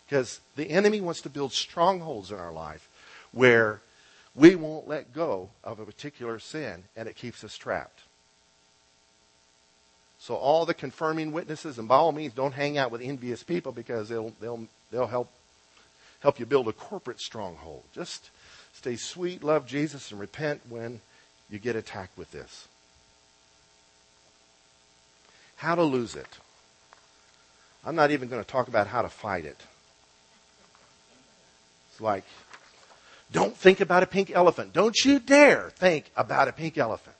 [0.07, 2.87] Because the enemy wants to build strongholds in our life
[3.31, 3.81] where
[4.35, 8.01] we won't let go of a particular sin and it keeps us trapped.
[10.19, 13.71] So all the confirming witnesses, and by all means, don't hang out with envious people
[13.71, 15.31] because they'll they'll they'll help
[16.19, 17.83] help you build a corporate stronghold.
[17.93, 18.29] Just
[18.73, 21.01] stay sweet, love Jesus, and repent when
[21.49, 22.67] you get attacked with this.
[25.55, 26.37] How to lose it.
[27.85, 29.61] I'm not even going to talk about how to fight it.
[31.91, 32.23] It's like,
[33.31, 34.73] don't think about a pink elephant.
[34.73, 37.15] Don't you dare think about a pink elephant.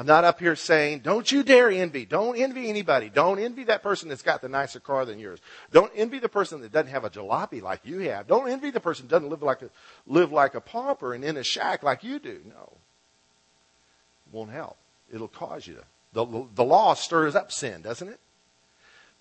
[0.00, 2.06] I'm not up here saying, don't you dare envy.
[2.06, 3.10] Don't envy anybody.
[3.10, 5.40] Don't envy that person that's got the nicer car than yours.
[5.72, 8.26] Don't envy the person that doesn't have a jalopy like you have.
[8.26, 9.68] Don't envy the person that doesn't live like a,
[10.06, 12.40] live like a pauper and in a shack like you do.
[12.48, 12.72] No.
[14.32, 14.78] Won't help.
[15.12, 15.84] It'll cause you to.
[16.14, 18.20] The, the law stirs up sin, doesn't it?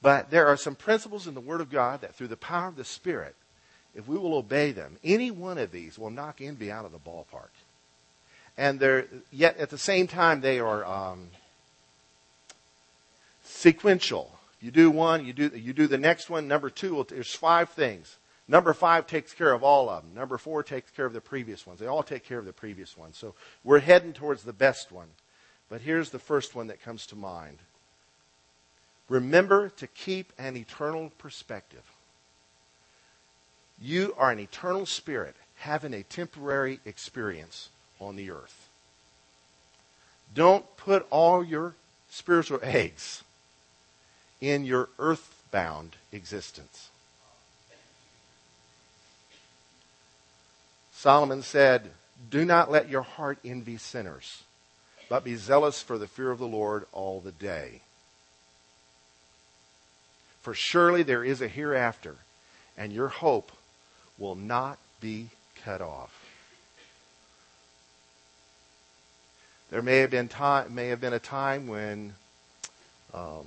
[0.01, 2.77] But there are some principles in the Word of God that through the power of
[2.77, 3.35] the Spirit,
[3.93, 6.99] if we will obey them, any one of these will knock envy out of the
[6.99, 7.49] ballpark
[8.59, 11.29] and they're yet at the same time they are um,
[13.45, 14.37] sequential.
[14.59, 16.49] You do one, you do you do the next one.
[16.49, 18.17] Number two, there's five things.
[18.49, 20.13] Number five takes care of all of them.
[20.13, 21.79] Number four takes care of the previous ones.
[21.79, 23.17] They all take care of the previous ones.
[23.17, 25.07] So we're heading towards the best one.
[25.69, 27.59] But here's the first one that comes to mind.
[29.07, 31.83] Remember to keep an eternal perspective.
[33.81, 37.69] You are an eternal spirit having a temporary experience
[37.99, 38.67] on the earth.
[40.33, 41.75] Don't put all your
[42.09, 43.23] spiritual eggs
[44.41, 46.89] in your earthbound existence.
[50.93, 51.91] Solomon said,
[52.29, 54.43] Do not let your heart envy sinners,
[55.07, 57.81] but be zealous for the fear of the Lord all the day.
[60.41, 62.15] For surely there is a hereafter,
[62.77, 63.51] and your hope
[64.17, 65.29] will not be
[65.63, 66.18] cut off.
[69.71, 72.13] There may have been time, may have been a time when,
[73.13, 73.45] um,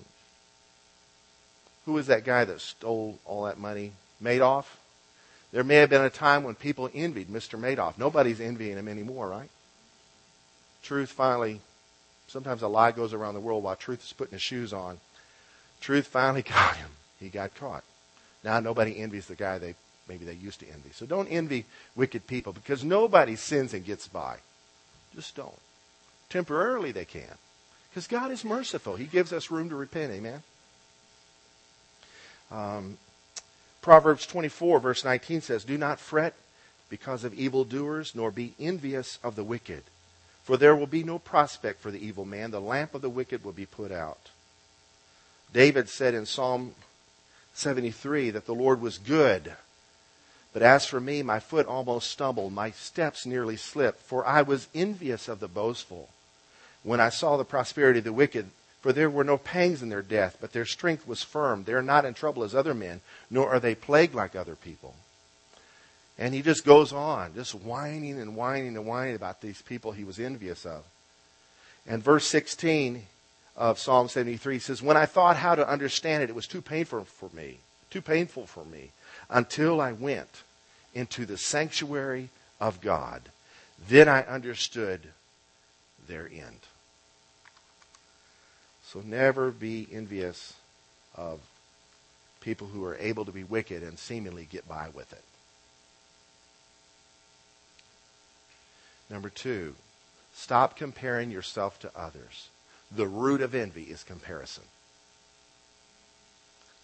[1.85, 3.93] who was that guy that stole all that money?
[4.23, 4.67] Madoff.
[5.53, 7.59] There may have been a time when people envied Mr.
[7.59, 7.99] Madoff.
[7.99, 9.51] Nobody's envying him anymore, right?
[10.83, 11.61] Truth finally,
[12.29, 14.99] sometimes a lie goes around the world while truth is putting his shoes on.
[15.81, 16.91] Truth finally got him.
[17.21, 17.85] He got caught.
[18.45, 19.75] Now nobody envies the guy they
[20.09, 20.91] maybe they used to envy.
[20.93, 24.39] So don't envy wicked people because nobody sins and gets by.
[25.15, 25.59] Just don't.
[26.33, 27.37] Temporarily they can.
[27.91, 28.97] Because God is merciful.
[28.97, 30.13] He gives us room to repent.
[30.13, 30.43] Amen.
[32.51, 32.97] Um,
[33.83, 36.33] Proverbs 24, verse 19 says, Do not fret
[36.89, 39.83] because of evildoers, nor be envious of the wicked.
[40.43, 42.51] For there will be no prospect for the evil man.
[42.51, 44.31] The lamp of the wicked will be put out.
[45.53, 46.75] David said in Psalm
[47.53, 49.53] 73 that the Lord was good.
[50.55, 54.69] But as for me, my foot almost stumbled, my steps nearly slipped, for I was
[54.75, 56.09] envious of the boastful
[56.83, 58.51] when I saw the prosperity of the wicked.
[58.81, 61.63] For there were no pangs in their death, but their strength was firm.
[61.63, 64.97] They are not in trouble as other men, nor are they plagued like other people.
[66.19, 70.05] And he just goes on, just whining and whining and whining about these people he
[70.05, 70.83] was envious of.
[71.87, 73.07] And verse 16
[73.57, 77.05] of Psalm 73 says, When I thought how to understand it, it was too painful
[77.05, 77.59] for me,
[77.91, 78.91] too painful for me,
[79.31, 80.43] until I went
[80.95, 83.23] into the sanctuary of God.
[83.89, 85.09] Then I understood
[86.07, 86.61] their end.
[88.93, 90.53] So never be envious
[91.17, 91.41] of
[92.43, 95.23] people who are able to be wicked and seemingly get by with it.
[99.09, 99.77] Number two,
[100.35, 102.49] stop comparing yourself to others.
[102.95, 104.65] The root of envy is comparison.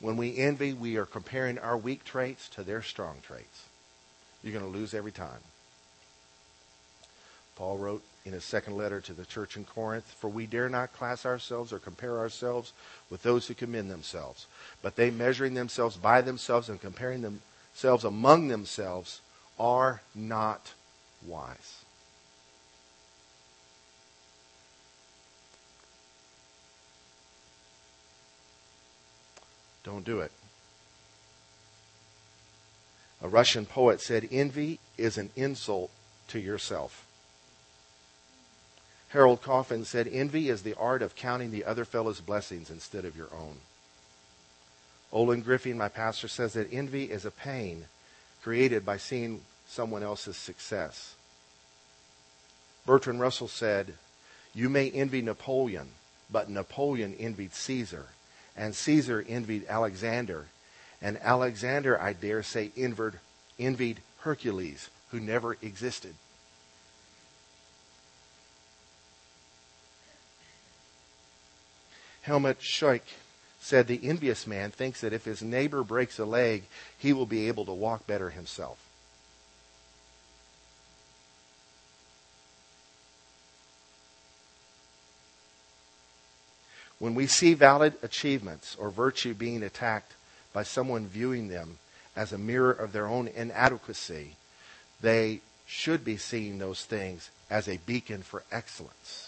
[0.01, 3.65] When we envy, we are comparing our weak traits to their strong traits.
[4.43, 5.41] You're going to lose every time.
[7.57, 10.93] Paul wrote in his second letter to the church in Corinth, For we dare not
[10.93, 12.73] class ourselves or compare ourselves
[13.11, 14.47] with those who commend themselves.
[14.83, 19.21] But they, measuring themselves by themselves and comparing themselves among themselves,
[19.59, 20.73] are not
[21.27, 21.85] wise.
[29.85, 30.33] Don't do it.
[33.23, 35.91] A Russian poet said, Envy is an insult
[36.29, 37.08] to yourself.
[39.09, 43.17] Harold Coffin said, Envy is the art of counting the other fellow's blessings instead of
[43.17, 43.57] your own.
[45.13, 47.87] Olin Griffin, my pastor, says that envy is a pain
[48.43, 51.15] created by seeing someone else's success.
[52.85, 53.95] Bertrand Russell said,
[54.55, 55.89] You may envy Napoleon,
[56.31, 58.07] but Napoleon envied Caesar,
[58.57, 60.47] and Caesar envied Alexander,
[61.01, 66.15] and Alexander, I dare say, envied, Hercules, who never existed.
[72.23, 73.03] Helmut Schoeck
[73.61, 76.65] said the envious man thinks that if his neighbor breaks a leg,
[76.97, 78.79] he will be able to walk better himself.
[86.99, 90.15] When we see valid achievements or virtue being attacked
[90.53, 91.79] by someone viewing them
[92.17, 94.35] as a mirror of their own inadequacy,
[95.01, 99.28] they should be seeing those things as a beacon for excellence.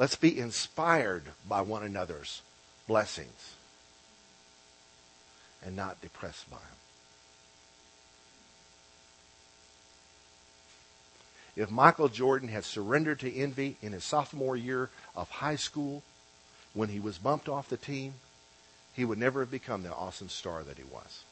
[0.00, 2.40] Let's be inspired by one another's
[2.88, 3.52] blessings
[5.62, 6.66] and not depressed by them.
[11.54, 16.02] If Michael Jordan had surrendered to envy in his sophomore year of high school
[16.72, 18.14] when he was bumped off the team,
[18.94, 21.24] he would never have become the awesome star that he was.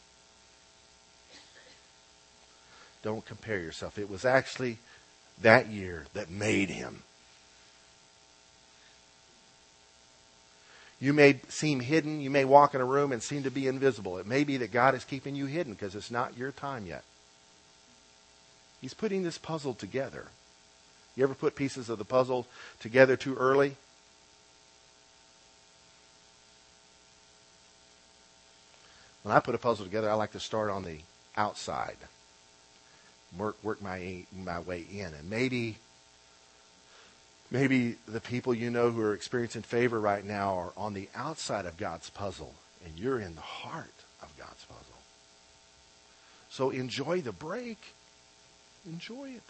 [3.02, 3.98] Don't compare yourself.
[3.98, 4.76] It was actually
[5.40, 7.02] that year that made him.
[11.00, 12.20] You may seem hidden.
[12.20, 14.18] You may walk in a room and seem to be invisible.
[14.18, 17.04] It may be that God is keeping you hidden because it's not your time yet.
[18.80, 20.28] He's putting this puzzle together.
[21.16, 22.46] You ever put pieces of the puzzle
[22.80, 23.76] together too early?
[29.22, 30.98] When I put a puzzle together, I like to start on the
[31.36, 31.96] outside,
[33.36, 35.76] work work my my way in, and maybe
[37.50, 41.66] maybe the people you know who are experiencing favor right now are on the outside
[41.66, 43.86] of God's puzzle, and you're in the heart
[44.22, 44.84] of God's puzzle.
[46.50, 47.78] So enjoy the break.
[48.86, 49.42] Enjoy it.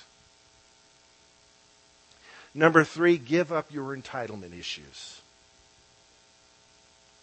[2.54, 5.20] Number three, give up your entitlement issues.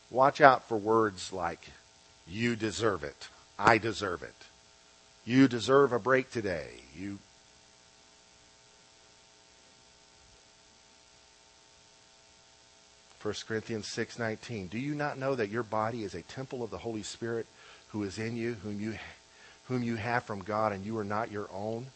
[0.10, 1.70] Watch out for words like,
[2.28, 3.28] you deserve it.
[3.58, 4.36] I deserve it.
[5.26, 6.70] You deserve a break today.
[6.96, 7.20] You
[13.26, 16.78] 1 Corinthians 6:19 Do you not know that your body is a temple of the
[16.78, 17.48] Holy Spirit
[17.90, 19.00] who is in you whom you
[19.68, 21.88] whom you have from God and you are not your own?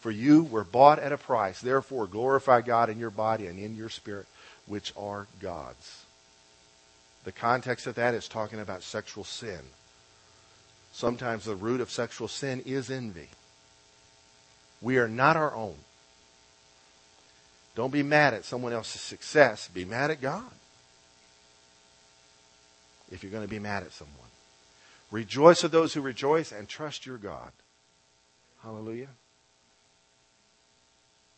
[0.00, 1.58] For you were bought at a price.
[1.58, 4.26] Therefore glorify God in your body and in your spirit
[4.66, 6.04] which are God's.
[7.24, 9.60] The context of that is talking about sexual sin.
[10.92, 13.30] Sometimes the root of sexual sin is envy.
[14.82, 15.76] We are not our own.
[17.74, 19.68] Don't be mad at someone else's success.
[19.68, 20.52] Be mad at God
[23.10, 24.28] if you're going to be mad at someone.
[25.10, 27.52] Rejoice with those who rejoice and trust your God.
[28.62, 29.08] Hallelujah.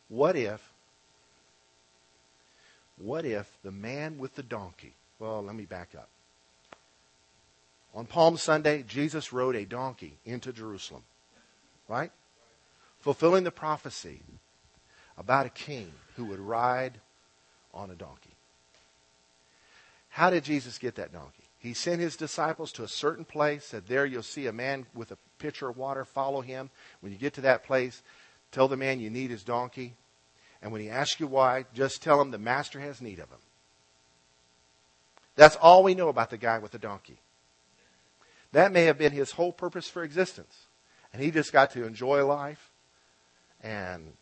[0.09, 0.71] What if,
[2.97, 6.09] what if the man with the donkey, well, let me back up.
[7.93, 11.03] On Palm Sunday, Jesus rode a donkey into Jerusalem,
[11.87, 12.11] right?
[12.99, 14.21] Fulfilling the prophecy
[15.17, 16.99] about a king who would ride
[17.73, 18.35] on a donkey.
[20.09, 21.46] How did Jesus get that donkey?
[21.67, 25.11] He sent his disciples to a certain place, said, There you'll see a man with
[25.11, 26.69] a pitcher of water, follow him.
[27.01, 28.01] When you get to that place,
[28.53, 29.93] tell the man you need his donkey.
[30.61, 33.39] And when he asks you why, just tell him the master has need of him.
[35.35, 37.19] That's all we know about the guy with the donkey.
[38.53, 40.67] That may have been his whole purpose for existence.
[41.11, 42.71] And he just got to enjoy life
[43.61, 44.13] and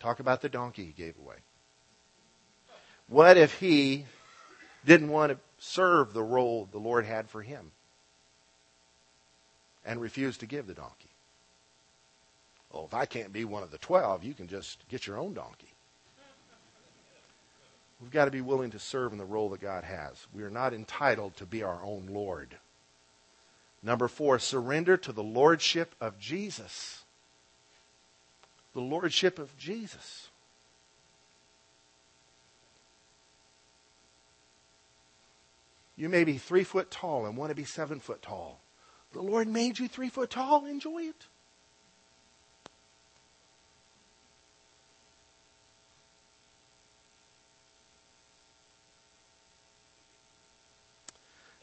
[0.00, 1.36] talk about the donkey he gave away.
[3.06, 4.06] What if he
[4.86, 7.72] didn't want to serve the role the Lord had for him
[9.84, 11.10] and refused to give the donkey.
[12.72, 15.34] Oh, if I can't be one of the twelve, you can just get your own
[15.34, 15.72] donkey.
[18.00, 20.26] We've got to be willing to serve in the role that God has.
[20.34, 22.56] We are not entitled to be our own Lord.
[23.82, 27.04] Number four, surrender to the Lordship of Jesus.
[28.74, 30.28] The Lordship of Jesus.
[35.96, 38.60] You may be three foot tall and want to be seven foot tall.
[39.12, 40.66] The Lord made you three foot tall.
[40.66, 41.26] Enjoy it.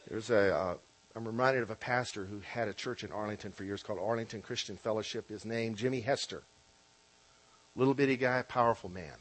[0.08, 0.54] There's a.
[0.54, 0.74] Uh,
[1.16, 4.42] I'm reminded of a pastor who had a church in Arlington for years called Arlington
[4.42, 5.28] Christian Fellowship.
[5.28, 6.42] His name, Jimmy Hester.
[7.76, 9.14] Little bitty guy, powerful man.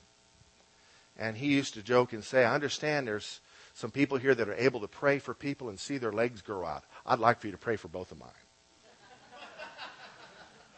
[1.18, 3.42] And he used to joke and say, I understand there's
[3.74, 6.66] some people here that are able to pray for people and see their legs grow
[6.66, 6.84] out.
[7.06, 8.30] I'd like for you to pray for both of mine.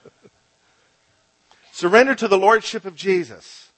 [1.72, 3.72] Surrender to the Lordship of Jesus.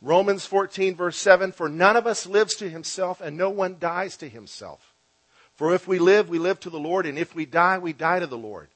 [0.00, 4.16] Romans 14, verse 7 For none of us lives to himself, and no one dies
[4.18, 4.94] to himself.
[5.56, 8.20] For if we live, we live to the Lord, and if we die, we die
[8.20, 8.68] to the Lord.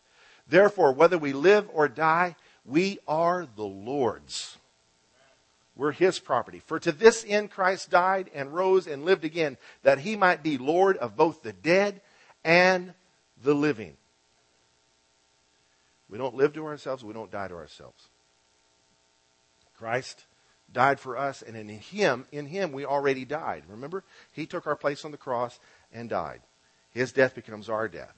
[0.48, 2.34] Therefore, whether we live or die,
[2.64, 4.56] we are the Lord's.
[5.74, 6.60] We're his property.
[6.66, 10.58] For to this end Christ died and rose and lived again, that he might be
[10.58, 12.00] Lord of both the dead
[12.44, 12.92] and
[13.42, 13.96] the living.
[16.08, 18.08] We don't live to ourselves, we don't die to ourselves.
[19.78, 20.26] Christ
[20.72, 23.64] died for us, and in him, in him we already died.
[23.68, 24.04] Remember?
[24.32, 25.58] He took our place on the cross
[25.92, 26.40] and died.
[26.90, 28.14] His death becomes our death.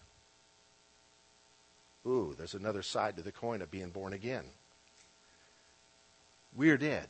[2.06, 4.44] Ooh, there's another side to the coin of being born again.
[6.54, 7.08] We're dead.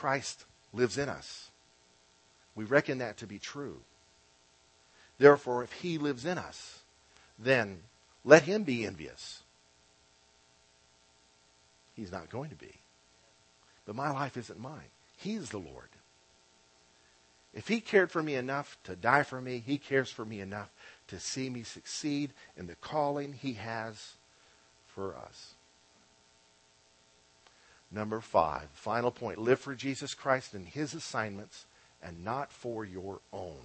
[0.00, 1.50] Christ lives in us.
[2.54, 3.82] We reckon that to be true.
[5.18, 6.78] Therefore, if he lives in us,
[7.38, 7.82] then
[8.24, 9.42] let him be envious.
[11.94, 12.72] He's not going to be.
[13.84, 14.88] But my life isn't mine.
[15.18, 15.90] He's the Lord.
[17.52, 20.70] If he cared for me enough to die for me, he cares for me enough
[21.08, 24.14] to see me succeed in the calling he has
[24.86, 25.56] for us.
[27.90, 31.66] Number five, final point live for Jesus Christ and his assignments
[32.02, 33.64] and not for your own.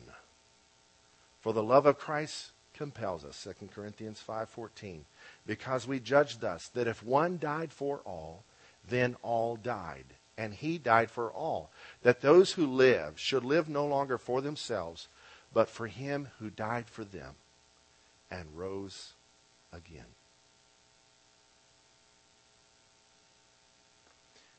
[1.41, 5.05] For the love of Christ compels us, 2 Corinthians 5:14,
[5.45, 8.43] because we judge thus that if one died for all,
[8.87, 10.05] then all died,
[10.37, 11.69] and he died for all,
[12.01, 15.07] that those who live should live no longer for themselves,
[15.53, 17.35] but for him who died for them
[18.29, 19.13] and rose
[19.71, 20.05] again.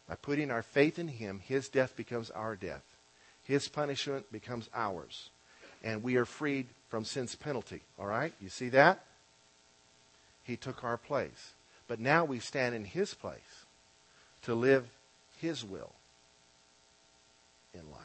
[0.09, 2.85] By putting our faith in Him, His death becomes our death.
[3.43, 5.31] His punishment becomes ours.
[5.83, 7.83] And we are freed from sin's penalty.
[7.99, 8.33] All right?
[8.41, 9.05] You see that?
[10.45, 11.53] He took our place.
[11.89, 13.65] But now we stand in His place.
[14.43, 14.87] to live
[15.41, 15.93] His will
[17.75, 18.01] in life.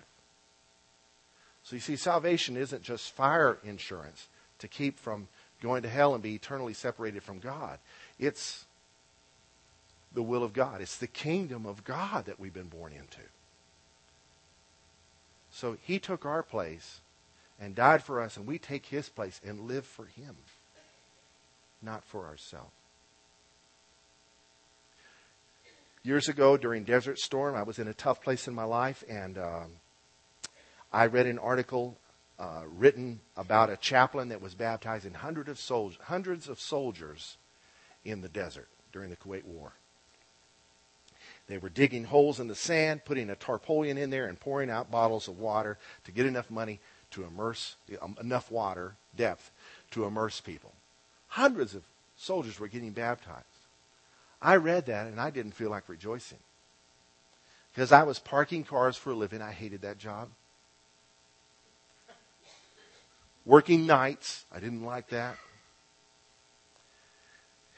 [1.63, 4.27] So you see, salvation isn't just fire insurance
[4.59, 5.27] to keep from
[5.61, 7.77] going to hell and be eternally separated from God.
[8.19, 8.65] It's
[10.13, 10.81] the will of God.
[10.81, 13.21] It's the kingdom of God that we've been born into.
[15.51, 17.01] So he took our place
[17.59, 20.35] and died for us, and we take his place and live for him,
[21.81, 22.71] not for ourselves.
[26.03, 29.37] Years ago, during Desert Storm, I was in a tough place in my life, and
[29.37, 29.71] um,
[30.91, 31.95] I read an article
[32.39, 37.37] uh, written about a chaplain that was baptizing hundreds of, sol- hundreds of soldiers
[38.03, 39.73] in the desert during the Kuwait War.
[41.51, 44.89] They were digging holes in the sand, putting a tarpaulin in there, and pouring out
[44.89, 46.79] bottles of water to get enough money
[47.09, 49.51] to immerse um, enough water depth
[49.91, 50.71] to immerse people.
[51.27, 51.83] Hundreds of
[52.15, 53.43] soldiers were getting baptized.
[54.41, 56.37] I read that and I didn't feel like rejoicing
[57.73, 59.41] because I was parking cars for a living.
[59.41, 60.29] I hated that job.
[63.45, 65.35] Working nights, I didn't like that.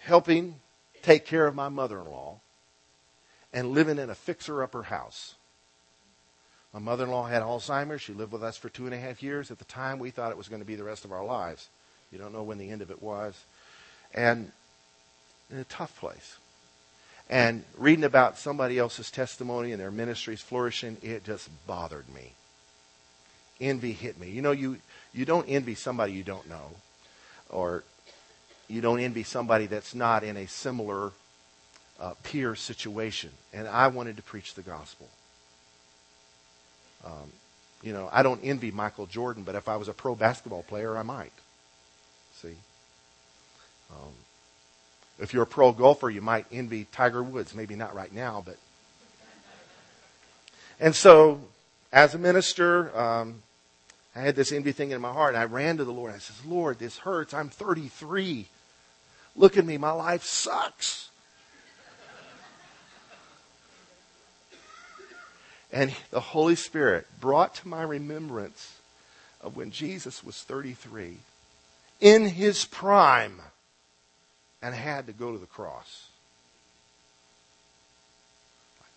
[0.01, 0.59] Helping
[1.01, 2.39] take care of my mother in law
[3.53, 5.35] and living in a fixer upper house.
[6.73, 8.01] My mother in law had Alzheimer's.
[8.01, 9.51] She lived with us for two and a half years.
[9.51, 11.69] At the time, we thought it was going to be the rest of our lives.
[12.11, 13.39] You don't know when the end of it was.
[14.13, 14.51] And
[15.51, 16.37] in a tough place.
[17.29, 22.33] And reading about somebody else's testimony and their ministries flourishing, it just bothered me.
[23.61, 24.29] Envy hit me.
[24.29, 24.77] You know, you,
[25.13, 26.71] you don't envy somebody you don't know,
[27.49, 27.83] or
[28.67, 31.11] you don't envy somebody that's not in a similar
[32.03, 33.29] uh, peer situation.
[33.53, 35.07] And I wanted to preach the gospel.
[37.05, 37.31] Um,
[37.81, 40.97] you know, I don't envy Michael Jordan, but if I was a pro basketball player,
[40.97, 41.31] I might.
[42.41, 42.55] See?
[43.89, 44.11] Um,
[45.19, 47.55] if you're a pro golfer, you might envy Tiger Woods.
[47.55, 48.57] Maybe not right now, but.
[50.79, 51.39] And so,
[51.93, 53.43] as a minister, um,
[54.13, 55.35] I had this envy thing in my heart.
[55.35, 56.13] I ran to the Lord.
[56.13, 57.33] I says, Lord, this hurts.
[57.33, 58.47] I'm 33.
[59.37, 59.77] Look at me.
[59.77, 61.09] My life sucks.
[65.73, 68.77] And the Holy Spirit brought to my remembrance
[69.41, 71.17] of when Jesus was 33
[71.99, 73.41] in his prime
[74.61, 76.09] and had to go to the cross.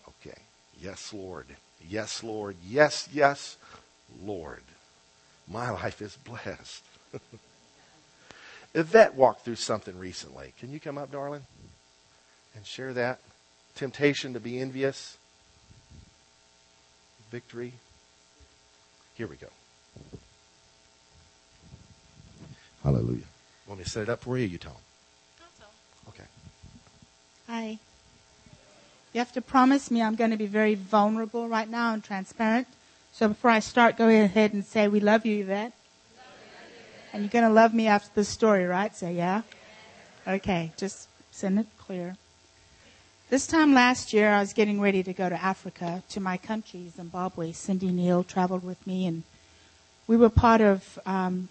[0.08, 0.36] Okay.
[0.78, 1.46] Yes, Lord.
[1.88, 2.56] Yes, Lord.
[2.68, 3.56] Yes, yes,
[4.22, 4.62] Lord.
[5.48, 6.84] My life is blessed.
[8.74, 10.52] Yvette walked through something recently.
[10.60, 11.46] Can you come up, darling,
[12.54, 13.20] and share that?
[13.76, 15.16] Temptation to be envious
[17.30, 17.72] victory.
[19.14, 19.48] Here we go.
[22.82, 23.24] Hallelujah.
[23.66, 24.46] Want me to set it up for you?
[24.46, 25.48] You tell them.
[26.08, 26.24] Okay.
[27.48, 27.78] Hi.
[29.12, 32.68] You have to promise me I'm going to be very vulnerable right now and transparent.
[33.12, 35.72] So before I start, go ahead and say, We love you, Yvette.
[37.12, 38.94] And you're going to love me after this story, right?
[38.94, 39.40] Say, yeah?
[40.28, 42.16] Okay, just send it clear.
[43.28, 46.92] This time last year, I was getting ready to go to Africa, to my country,
[46.94, 47.50] Zimbabwe.
[47.50, 49.24] Cindy Neal traveled with me, and
[50.06, 51.48] we were part of um,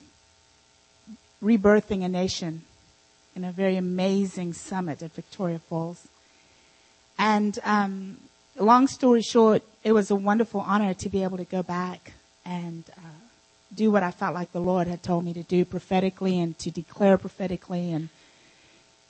[1.43, 2.63] rebirthing a nation
[3.35, 6.07] in a very amazing summit at Victoria Falls.
[7.19, 8.19] And um,
[8.57, 12.13] long story short, it was a wonderful honor to be able to go back
[12.45, 13.01] and uh,
[13.75, 16.71] do what I felt like the Lord had told me to do prophetically and to
[16.71, 18.07] declare prophetically and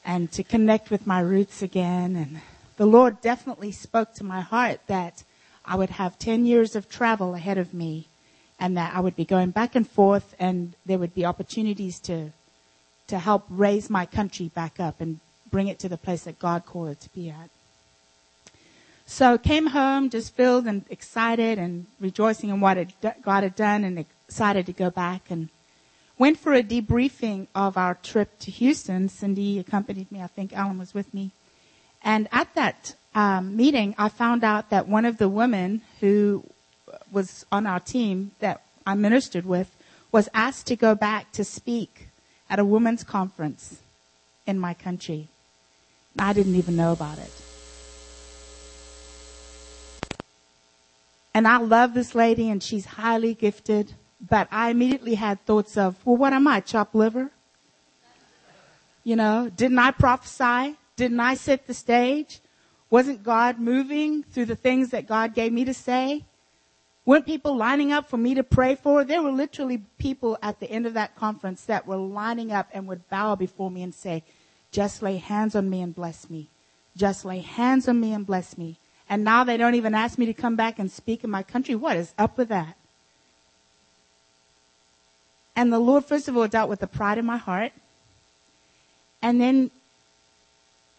[0.04, 2.42] and to connect with my roots again and
[2.78, 5.24] the Lord definitely spoke to my heart that
[5.66, 8.08] I would have 10 years of travel ahead of me
[8.60, 12.32] and that I would be going back and forth and there would be opportunities to,
[13.08, 15.20] to help raise my country back up and
[15.50, 17.50] bring it to the place that God called it to be at.
[19.06, 22.78] So came home just filled and excited and rejoicing in what
[23.22, 25.50] God had done and excited to go back and
[26.18, 29.10] went for a debriefing of our trip to Houston.
[29.10, 30.22] Cindy accompanied me.
[30.22, 31.32] I think Alan was with me.
[32.06, 36.44] And at that um, meeting, I found out that one of the women who
[37.12, 39.76] was on our team that I ministered with
[40.12, 42.10] was asked to go back to speak
[42.48, 43.80] at a women's conference
[44.46, 45.30] in my country.
[46.20, 47.32] I didn't even know about it.
[51.34, 55.98] And I love this lady and she's highly gifted, but I immediately had thoughts of,
[56.06, 57.32] well, what am I, chopped liver?
[59.04, 60.78] You know, didn't I prophesy?
[60.96, 62.40] Didn't I set the stage?
[62.90, 66.24] Wasn't God moving through the things that God gave me to say?
[67.06, 69.04] Weren't people lining up for me to pray for?
[69.04, 72.88] There were literally people at the end of that conference that were lining up and
[72.88, 74.24] would bow before me and say,
[74.72, 76.48] just lay hands on me and bless me.
[76.98, 78.78] Just lay hands on me and bless me.
[79.08, 81.76] And now they don't even ask me to come back and speak in my country.
[81.76, 82.76] What is up with that?
[85.56, 87.72] And the Lord, first of all, dealt with the pride in my heart.
[89.22, 89.72] And then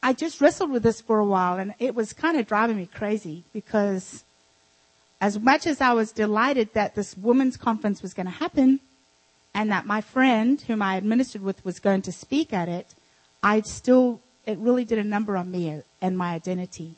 [0.07, 2.87] I just wrestled with this for a while and it was kind of driving me
[2.87, 4.23] crazy because
[5.21, 8.79] as much as I was delighted that this women's conference was going to happen
[9.53, 12.95] and that my friend whom I administered with was going to speak at it,
[13.43, 16.95] I still, it really did a number on me and my identity.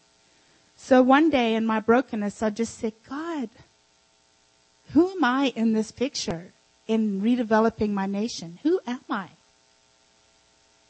[0.76, 3.48] So one day in my brokenness, I just said, God,
[4.92, 6.52] who am I in this picture
[6.86, 8.58] in redeveloping my nation?
[8.64, 9.30] Who am I?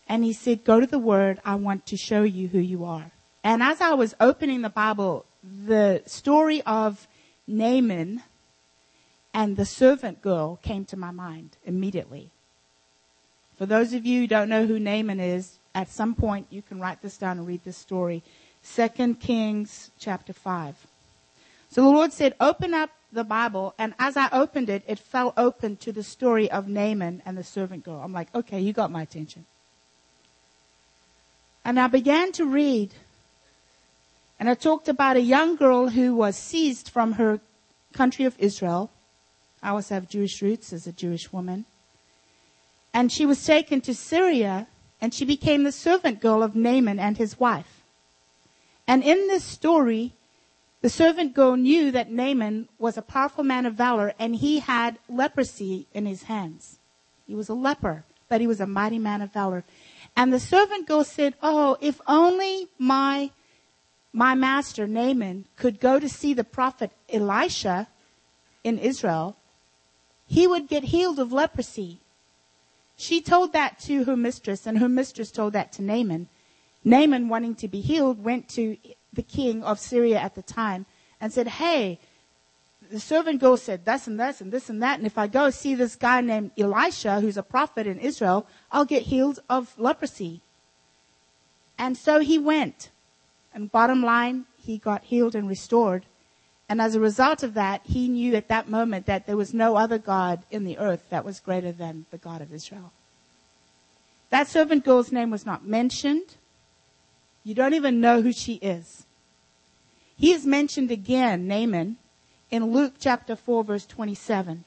[0.08, 1.40] And he said, go to the word.
[1.44, 3.10] I want to show you who you are.
[3.44, 7.06] And as I was opening the Bible, the story of
[7.46, 8.22] Naaman
[9.34, 12.30] and the servant girl came to my mind immediately.
[13.56, 16.80] For those of you who don't know who Naaman is, at some point you can
[16.80, 18.22] write this down and read this story.
[18.62, 20.86] Second Kings chapter 5.
[21.70, 25.32] So the Lord said, open up the Bible, and as I opened it, it fell
[25.36, 28.00] open to the story of Naaman and the servant girl.
[28.02, 29.44] I'm like, okay, you got my attention.
[31.68, 32.94] And I began to read,
[34.40, 37.40] and I talked about a young girl who was seized from her
[37.92, 38.90] country of Israel.
[39.62, 41.66] I also have Jewish roots as a Jewish woman.
[42.94, 44.66] And she was taken to Syria,
[44.98, 47.82] and she became the servant girl of Naaman and his wife.
[48.86, 50.14] And in this story,
[50.80, 54.98] the servant girl knew that Naaman was a powerful man of valor and he had
[55.06, 56.78] leprosy in his hands.
[57.26, 59.64] He was a leper, but he was a mighty man of valor.
[60.18, 63.30] And the servant girl said, Oh, if only my,
[64.12, 67.86] my master Naaman could go to see the prophet Elisha
[68.64, 69.36] in Israel,
[70.26, 72.00] he would get healed of leprosy.
[72.96, 76.26] She told that to her mistress and her mistress told that to Naaman.
[76.82, 78.76] Naaman wanting to be healed went to
[79.12, 80.84] the king of Syria at the time
[81.20, 82.00] and said, Hey,
[82.90, 84.98] the servant girl said this and this and this and that.
[84.98, 88.84] And if I go see this guy named Elisha, who's a prophet in Israel, I'll
[88.84, 90.40] get healed of leprosy.
[91.78, 92.90] And so he went.
[93.54, 96.04] And bottom line, he got healed and restored.
[96.68, 99.76] And as a result of that, he knew at that moment that there was no
[99.76, 102.92] other God in the earth that was greater than the God of Israel.
[104.30, 106.36] That servant girl's name was not mentioned.
[107.44, 109.06] You don't even know who she is.
[110.18, 111.96] He is mentioned again, Naaman,
[112.50, 114.64] in Luke chapter 4 verse 27.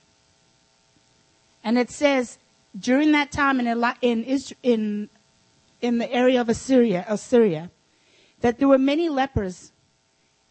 [1.63, 2.38] And it says,
[2.77, 3.67] during that time in,
[4.01, 5.09] in, in,
[5.82, 7.69] in the area of Assyria, Assyria,
[8.41, 9.71] that there were many lepers,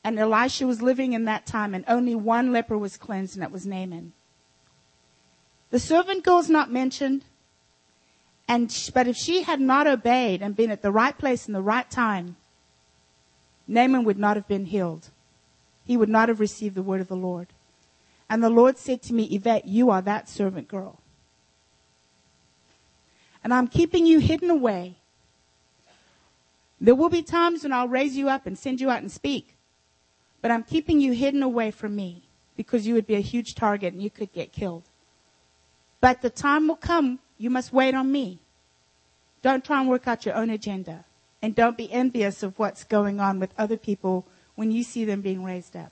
[0.05, 3.53] and Elisha was living in that time, and only one leper was cleansed, and that
[3.53, 4.12] was Naaman.
[5.70, 7.24] The servant girl is not mentioned,
[8.49, 11.62] and but if she had not obeyed and been at the right place in the
[11.62, 12.37] right time,
[13.68, 15.11] Naaman would not have been healed.
[15.91, 17.49] He would not have received the word of the Lord.
[18.28, 21.01] And the Lord said to me, Yvette, you are that servant girl.
[23.43, 24.99] And I'm keeping you hidden away.
[26.80, 29.57] There will be times when I'll raise you up and send you out and speak.
[30.41, 32.22] But I'm keeping you hidden away from me
[32.57, 34.84] because you would be a huge target and you could get killed.
[36.01, 38.38] But the time will come, you must wait on me.
[39.43, 41.05] Don't try and work out your own agenda.
[41.43, 44.24] And don't be envious of what's going on with other people
[44.61, 45.91] when you see them being raised up.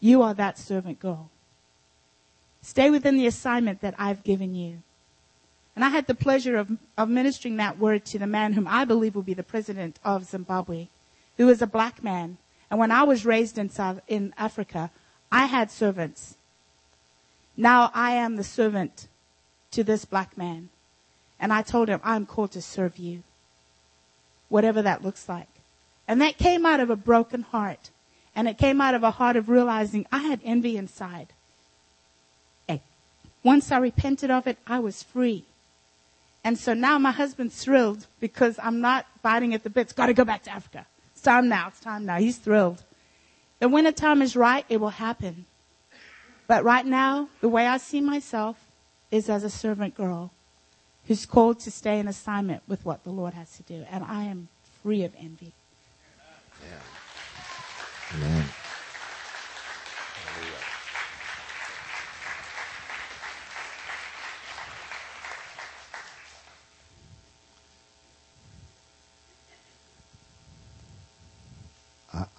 [0.00, 1.28] You are that servant girl.
[2.62, 4.78] Stay within the assignment that I've given you.
[5.74, 8.86] And I had the pleasure of, of ministering that word to the man whom I
[8.86, 10.86] believe will be the president of Zimbabwe,
[11.36, 12.38] who is a black man.
[12.70, 14.90] And when I was raised in South, in Africa,
[15.30, 16.36] I had servants.
[17.54, 19.08] Now I am the servant
[19.72, 20.70] to this black man.
[21.38, 23.24] And I told him, I'm called to serve you.
[24.48, 25.50] Whatever that looks like.
[26.08, 27.90] And that came out of a broken heart.
[28.36, 31.28] And it came out of a heart of realizing I had envy inside.
[32.68, 32.80] And
[33.42, 35.44] once I repented of it, I was free.
[36.44, 39.94] And so now my husband's thrilled because I'm not biting at the bits.
[39.94, 40.86] Got to go back to Africa.
[41.12, 41.68] It's time now.
[41.68, 42.18] It's time now.
[42.18, 42.84] He's thrilled.
[43.60, 45.46] And when the time is right, it will happen.
[46.46, 48.58] But right now, the way I see myself
[49.10, 50.30] is as a servant girl
[51.06, 53.86] who's called to stay in assignment with what the Lord has to do.
[53.90, 54.48] And I am
[54.82, 55.52] free of envy.
[56.62, 56.95] Yeah.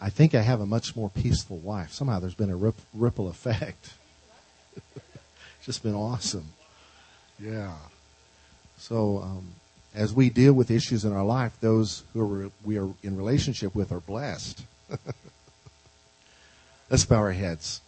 [0.07, 1.91] I think I have a much more peaceful wife.
[1.91, 3.89] Somehow there's been a rip, ripple effect.
[4.73, 6.45] it's just been awesome.
[7.37, 7.73] Yeah.
[8.77, 9.49] So, um,
[9.93, 13.75] as we deal with issues in our life, those who are, we are in relationship
[13.75, 14.63] with are blessed.
[16.89, 17.81] Let's bow our heads.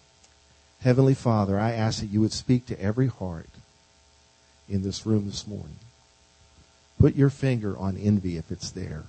[0.82, 3.48] Heavenly Father, I ask that you would speak to every heart
[4.68, 5.80] in this room this morning.
[7.00, 9.06] Put your finger on envy if it's there.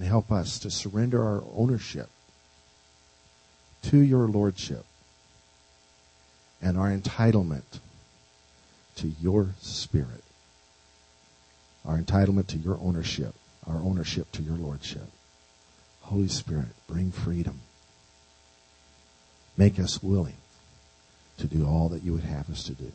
[0.00, 2.08] And help us to surrender our ownership
[3.82, 4.86] to your lordship
[6.62, 7.80] and our entitlement
[8.96, 10.24] to your spirit.
[11.84, 13.34] Our entitlement to your ownership,
[13.66, 15.06] our ownership to your lordship.
[16.00, 17.60] Holy Spirit, bring freedom.
[19.58, 20.38] Make us willing
[21.36, 22.90] to do all that you would have us to do.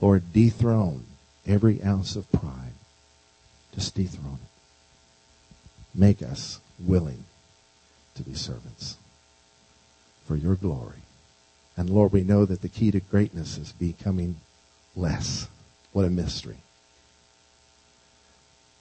[0.00, 1.04] Lord, dethrone
[1.46, 2.74] every ounce of pride.
[3.76, 4.51] Just dethrone it.
[5.94, 7.24] Make us willing
[8.14, 8.96] to be servants
[10.26, 11.02] for your glory.
[11.76, 14.36] And Lord, we know that the key to greatness is becoming
[14.94, 15.48] less.
[15.92, 16.58] What a mystery.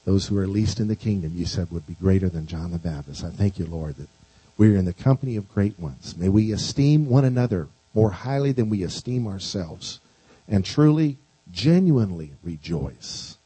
[0.05, 2.79] Those who are least in the kingdom, you said, would be greater than John the
[2.79, 3.23] Baptist.
[3.23, 4.09] I thank you, Lord, that
[4.57, 6.17] we're in the company of great ones.
[6.17, 9.99] May we esteem one another more highly than we esteem ourselves
[10.47, 11.17] and truly,
[11.51, 13.37] genuinely rejoice.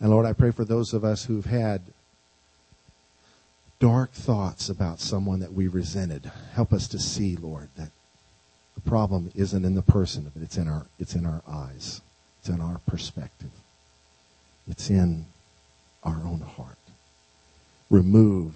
[0.00, 1.82] And Lord, I pray for those of us who've had
[3.82, 6.30] dark thoughts about someone that we resented.
[6.54, 7.90] Help us to see, Lord, that
[8.76, 12.00] the problem isn't in the person, but it's in our it's in our eyes.
[12.38, 13.50] It's in our perspective.
[14.68, 15.26] It's in
[16.04, 16.78] our own heart.
[17.90, 18.54] Remove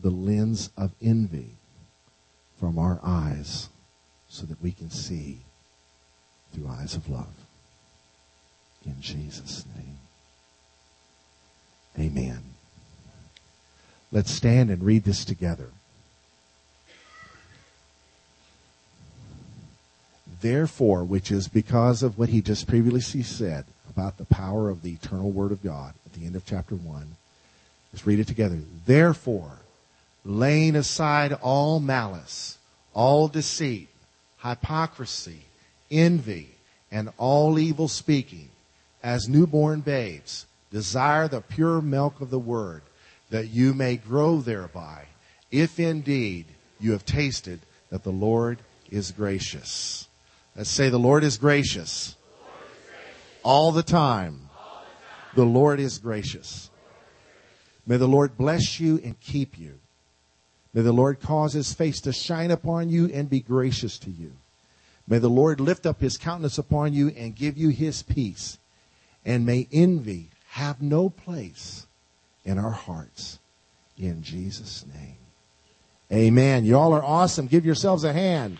[0.00, 1.56] the lens of envy
[2.60, 3.70] from our eyes
[4.28, 5.40] so that we can see
[6.54, 7.34] through eyes of love.
[8.86, 9.98] In Jesus' name.
[11.98, 12.54] Amen.
[14.12, 15.68] Let's stand and read this together.
[20.40, 24.92] Therefore, which is because of what he just previously said about the power of the
[24.92, 27.16] eternal Word of God at the end of chapter 1.
[27.92, 28.58] Let's read it together.
[28.86, 29.58] Therefore,
[30.24, 32.58] laying aside all malice,
[32.94, 33.88] all deceit,
[34.42, 35.42] hypocrisy,
[35.90, 36.48] envy,
[36.90, 38.48] and all evil speaking,
[39.02, 42.82] as newborn babes, desire the pure milk of the Word,
[43.30, 45.04] that you may grow thereby,
[45.50, 46.46] if indeed
[46.78, 47.60] you have tasted
[47.90, 48.58] that the Lord
[48.90, 50.08] is gracious.
[50.56, 52.16] Let's say the Lord is gracious.
[53.42, 54.48] All the time.
[55.34, 56.70] The Lord is gracious.
[57.86, 59.78] May the Lord bless you and keep you.
[60.74, 64.32] May the Lord cause his face to shine upon you and be gracious to you.
[65.08, 68.58] May the Lord lift up his countenance upon you and give you his peace.
[69.24, 71.86] And may envy have no place
[72.44, 73.38] in our hearts.
[73.96, 75.16] In Jesus' name.
[76.12, 76.64] Amen.
[76.64, 77.46] You all are awesome.
[77.46, 78.58] Give yourselves a hand.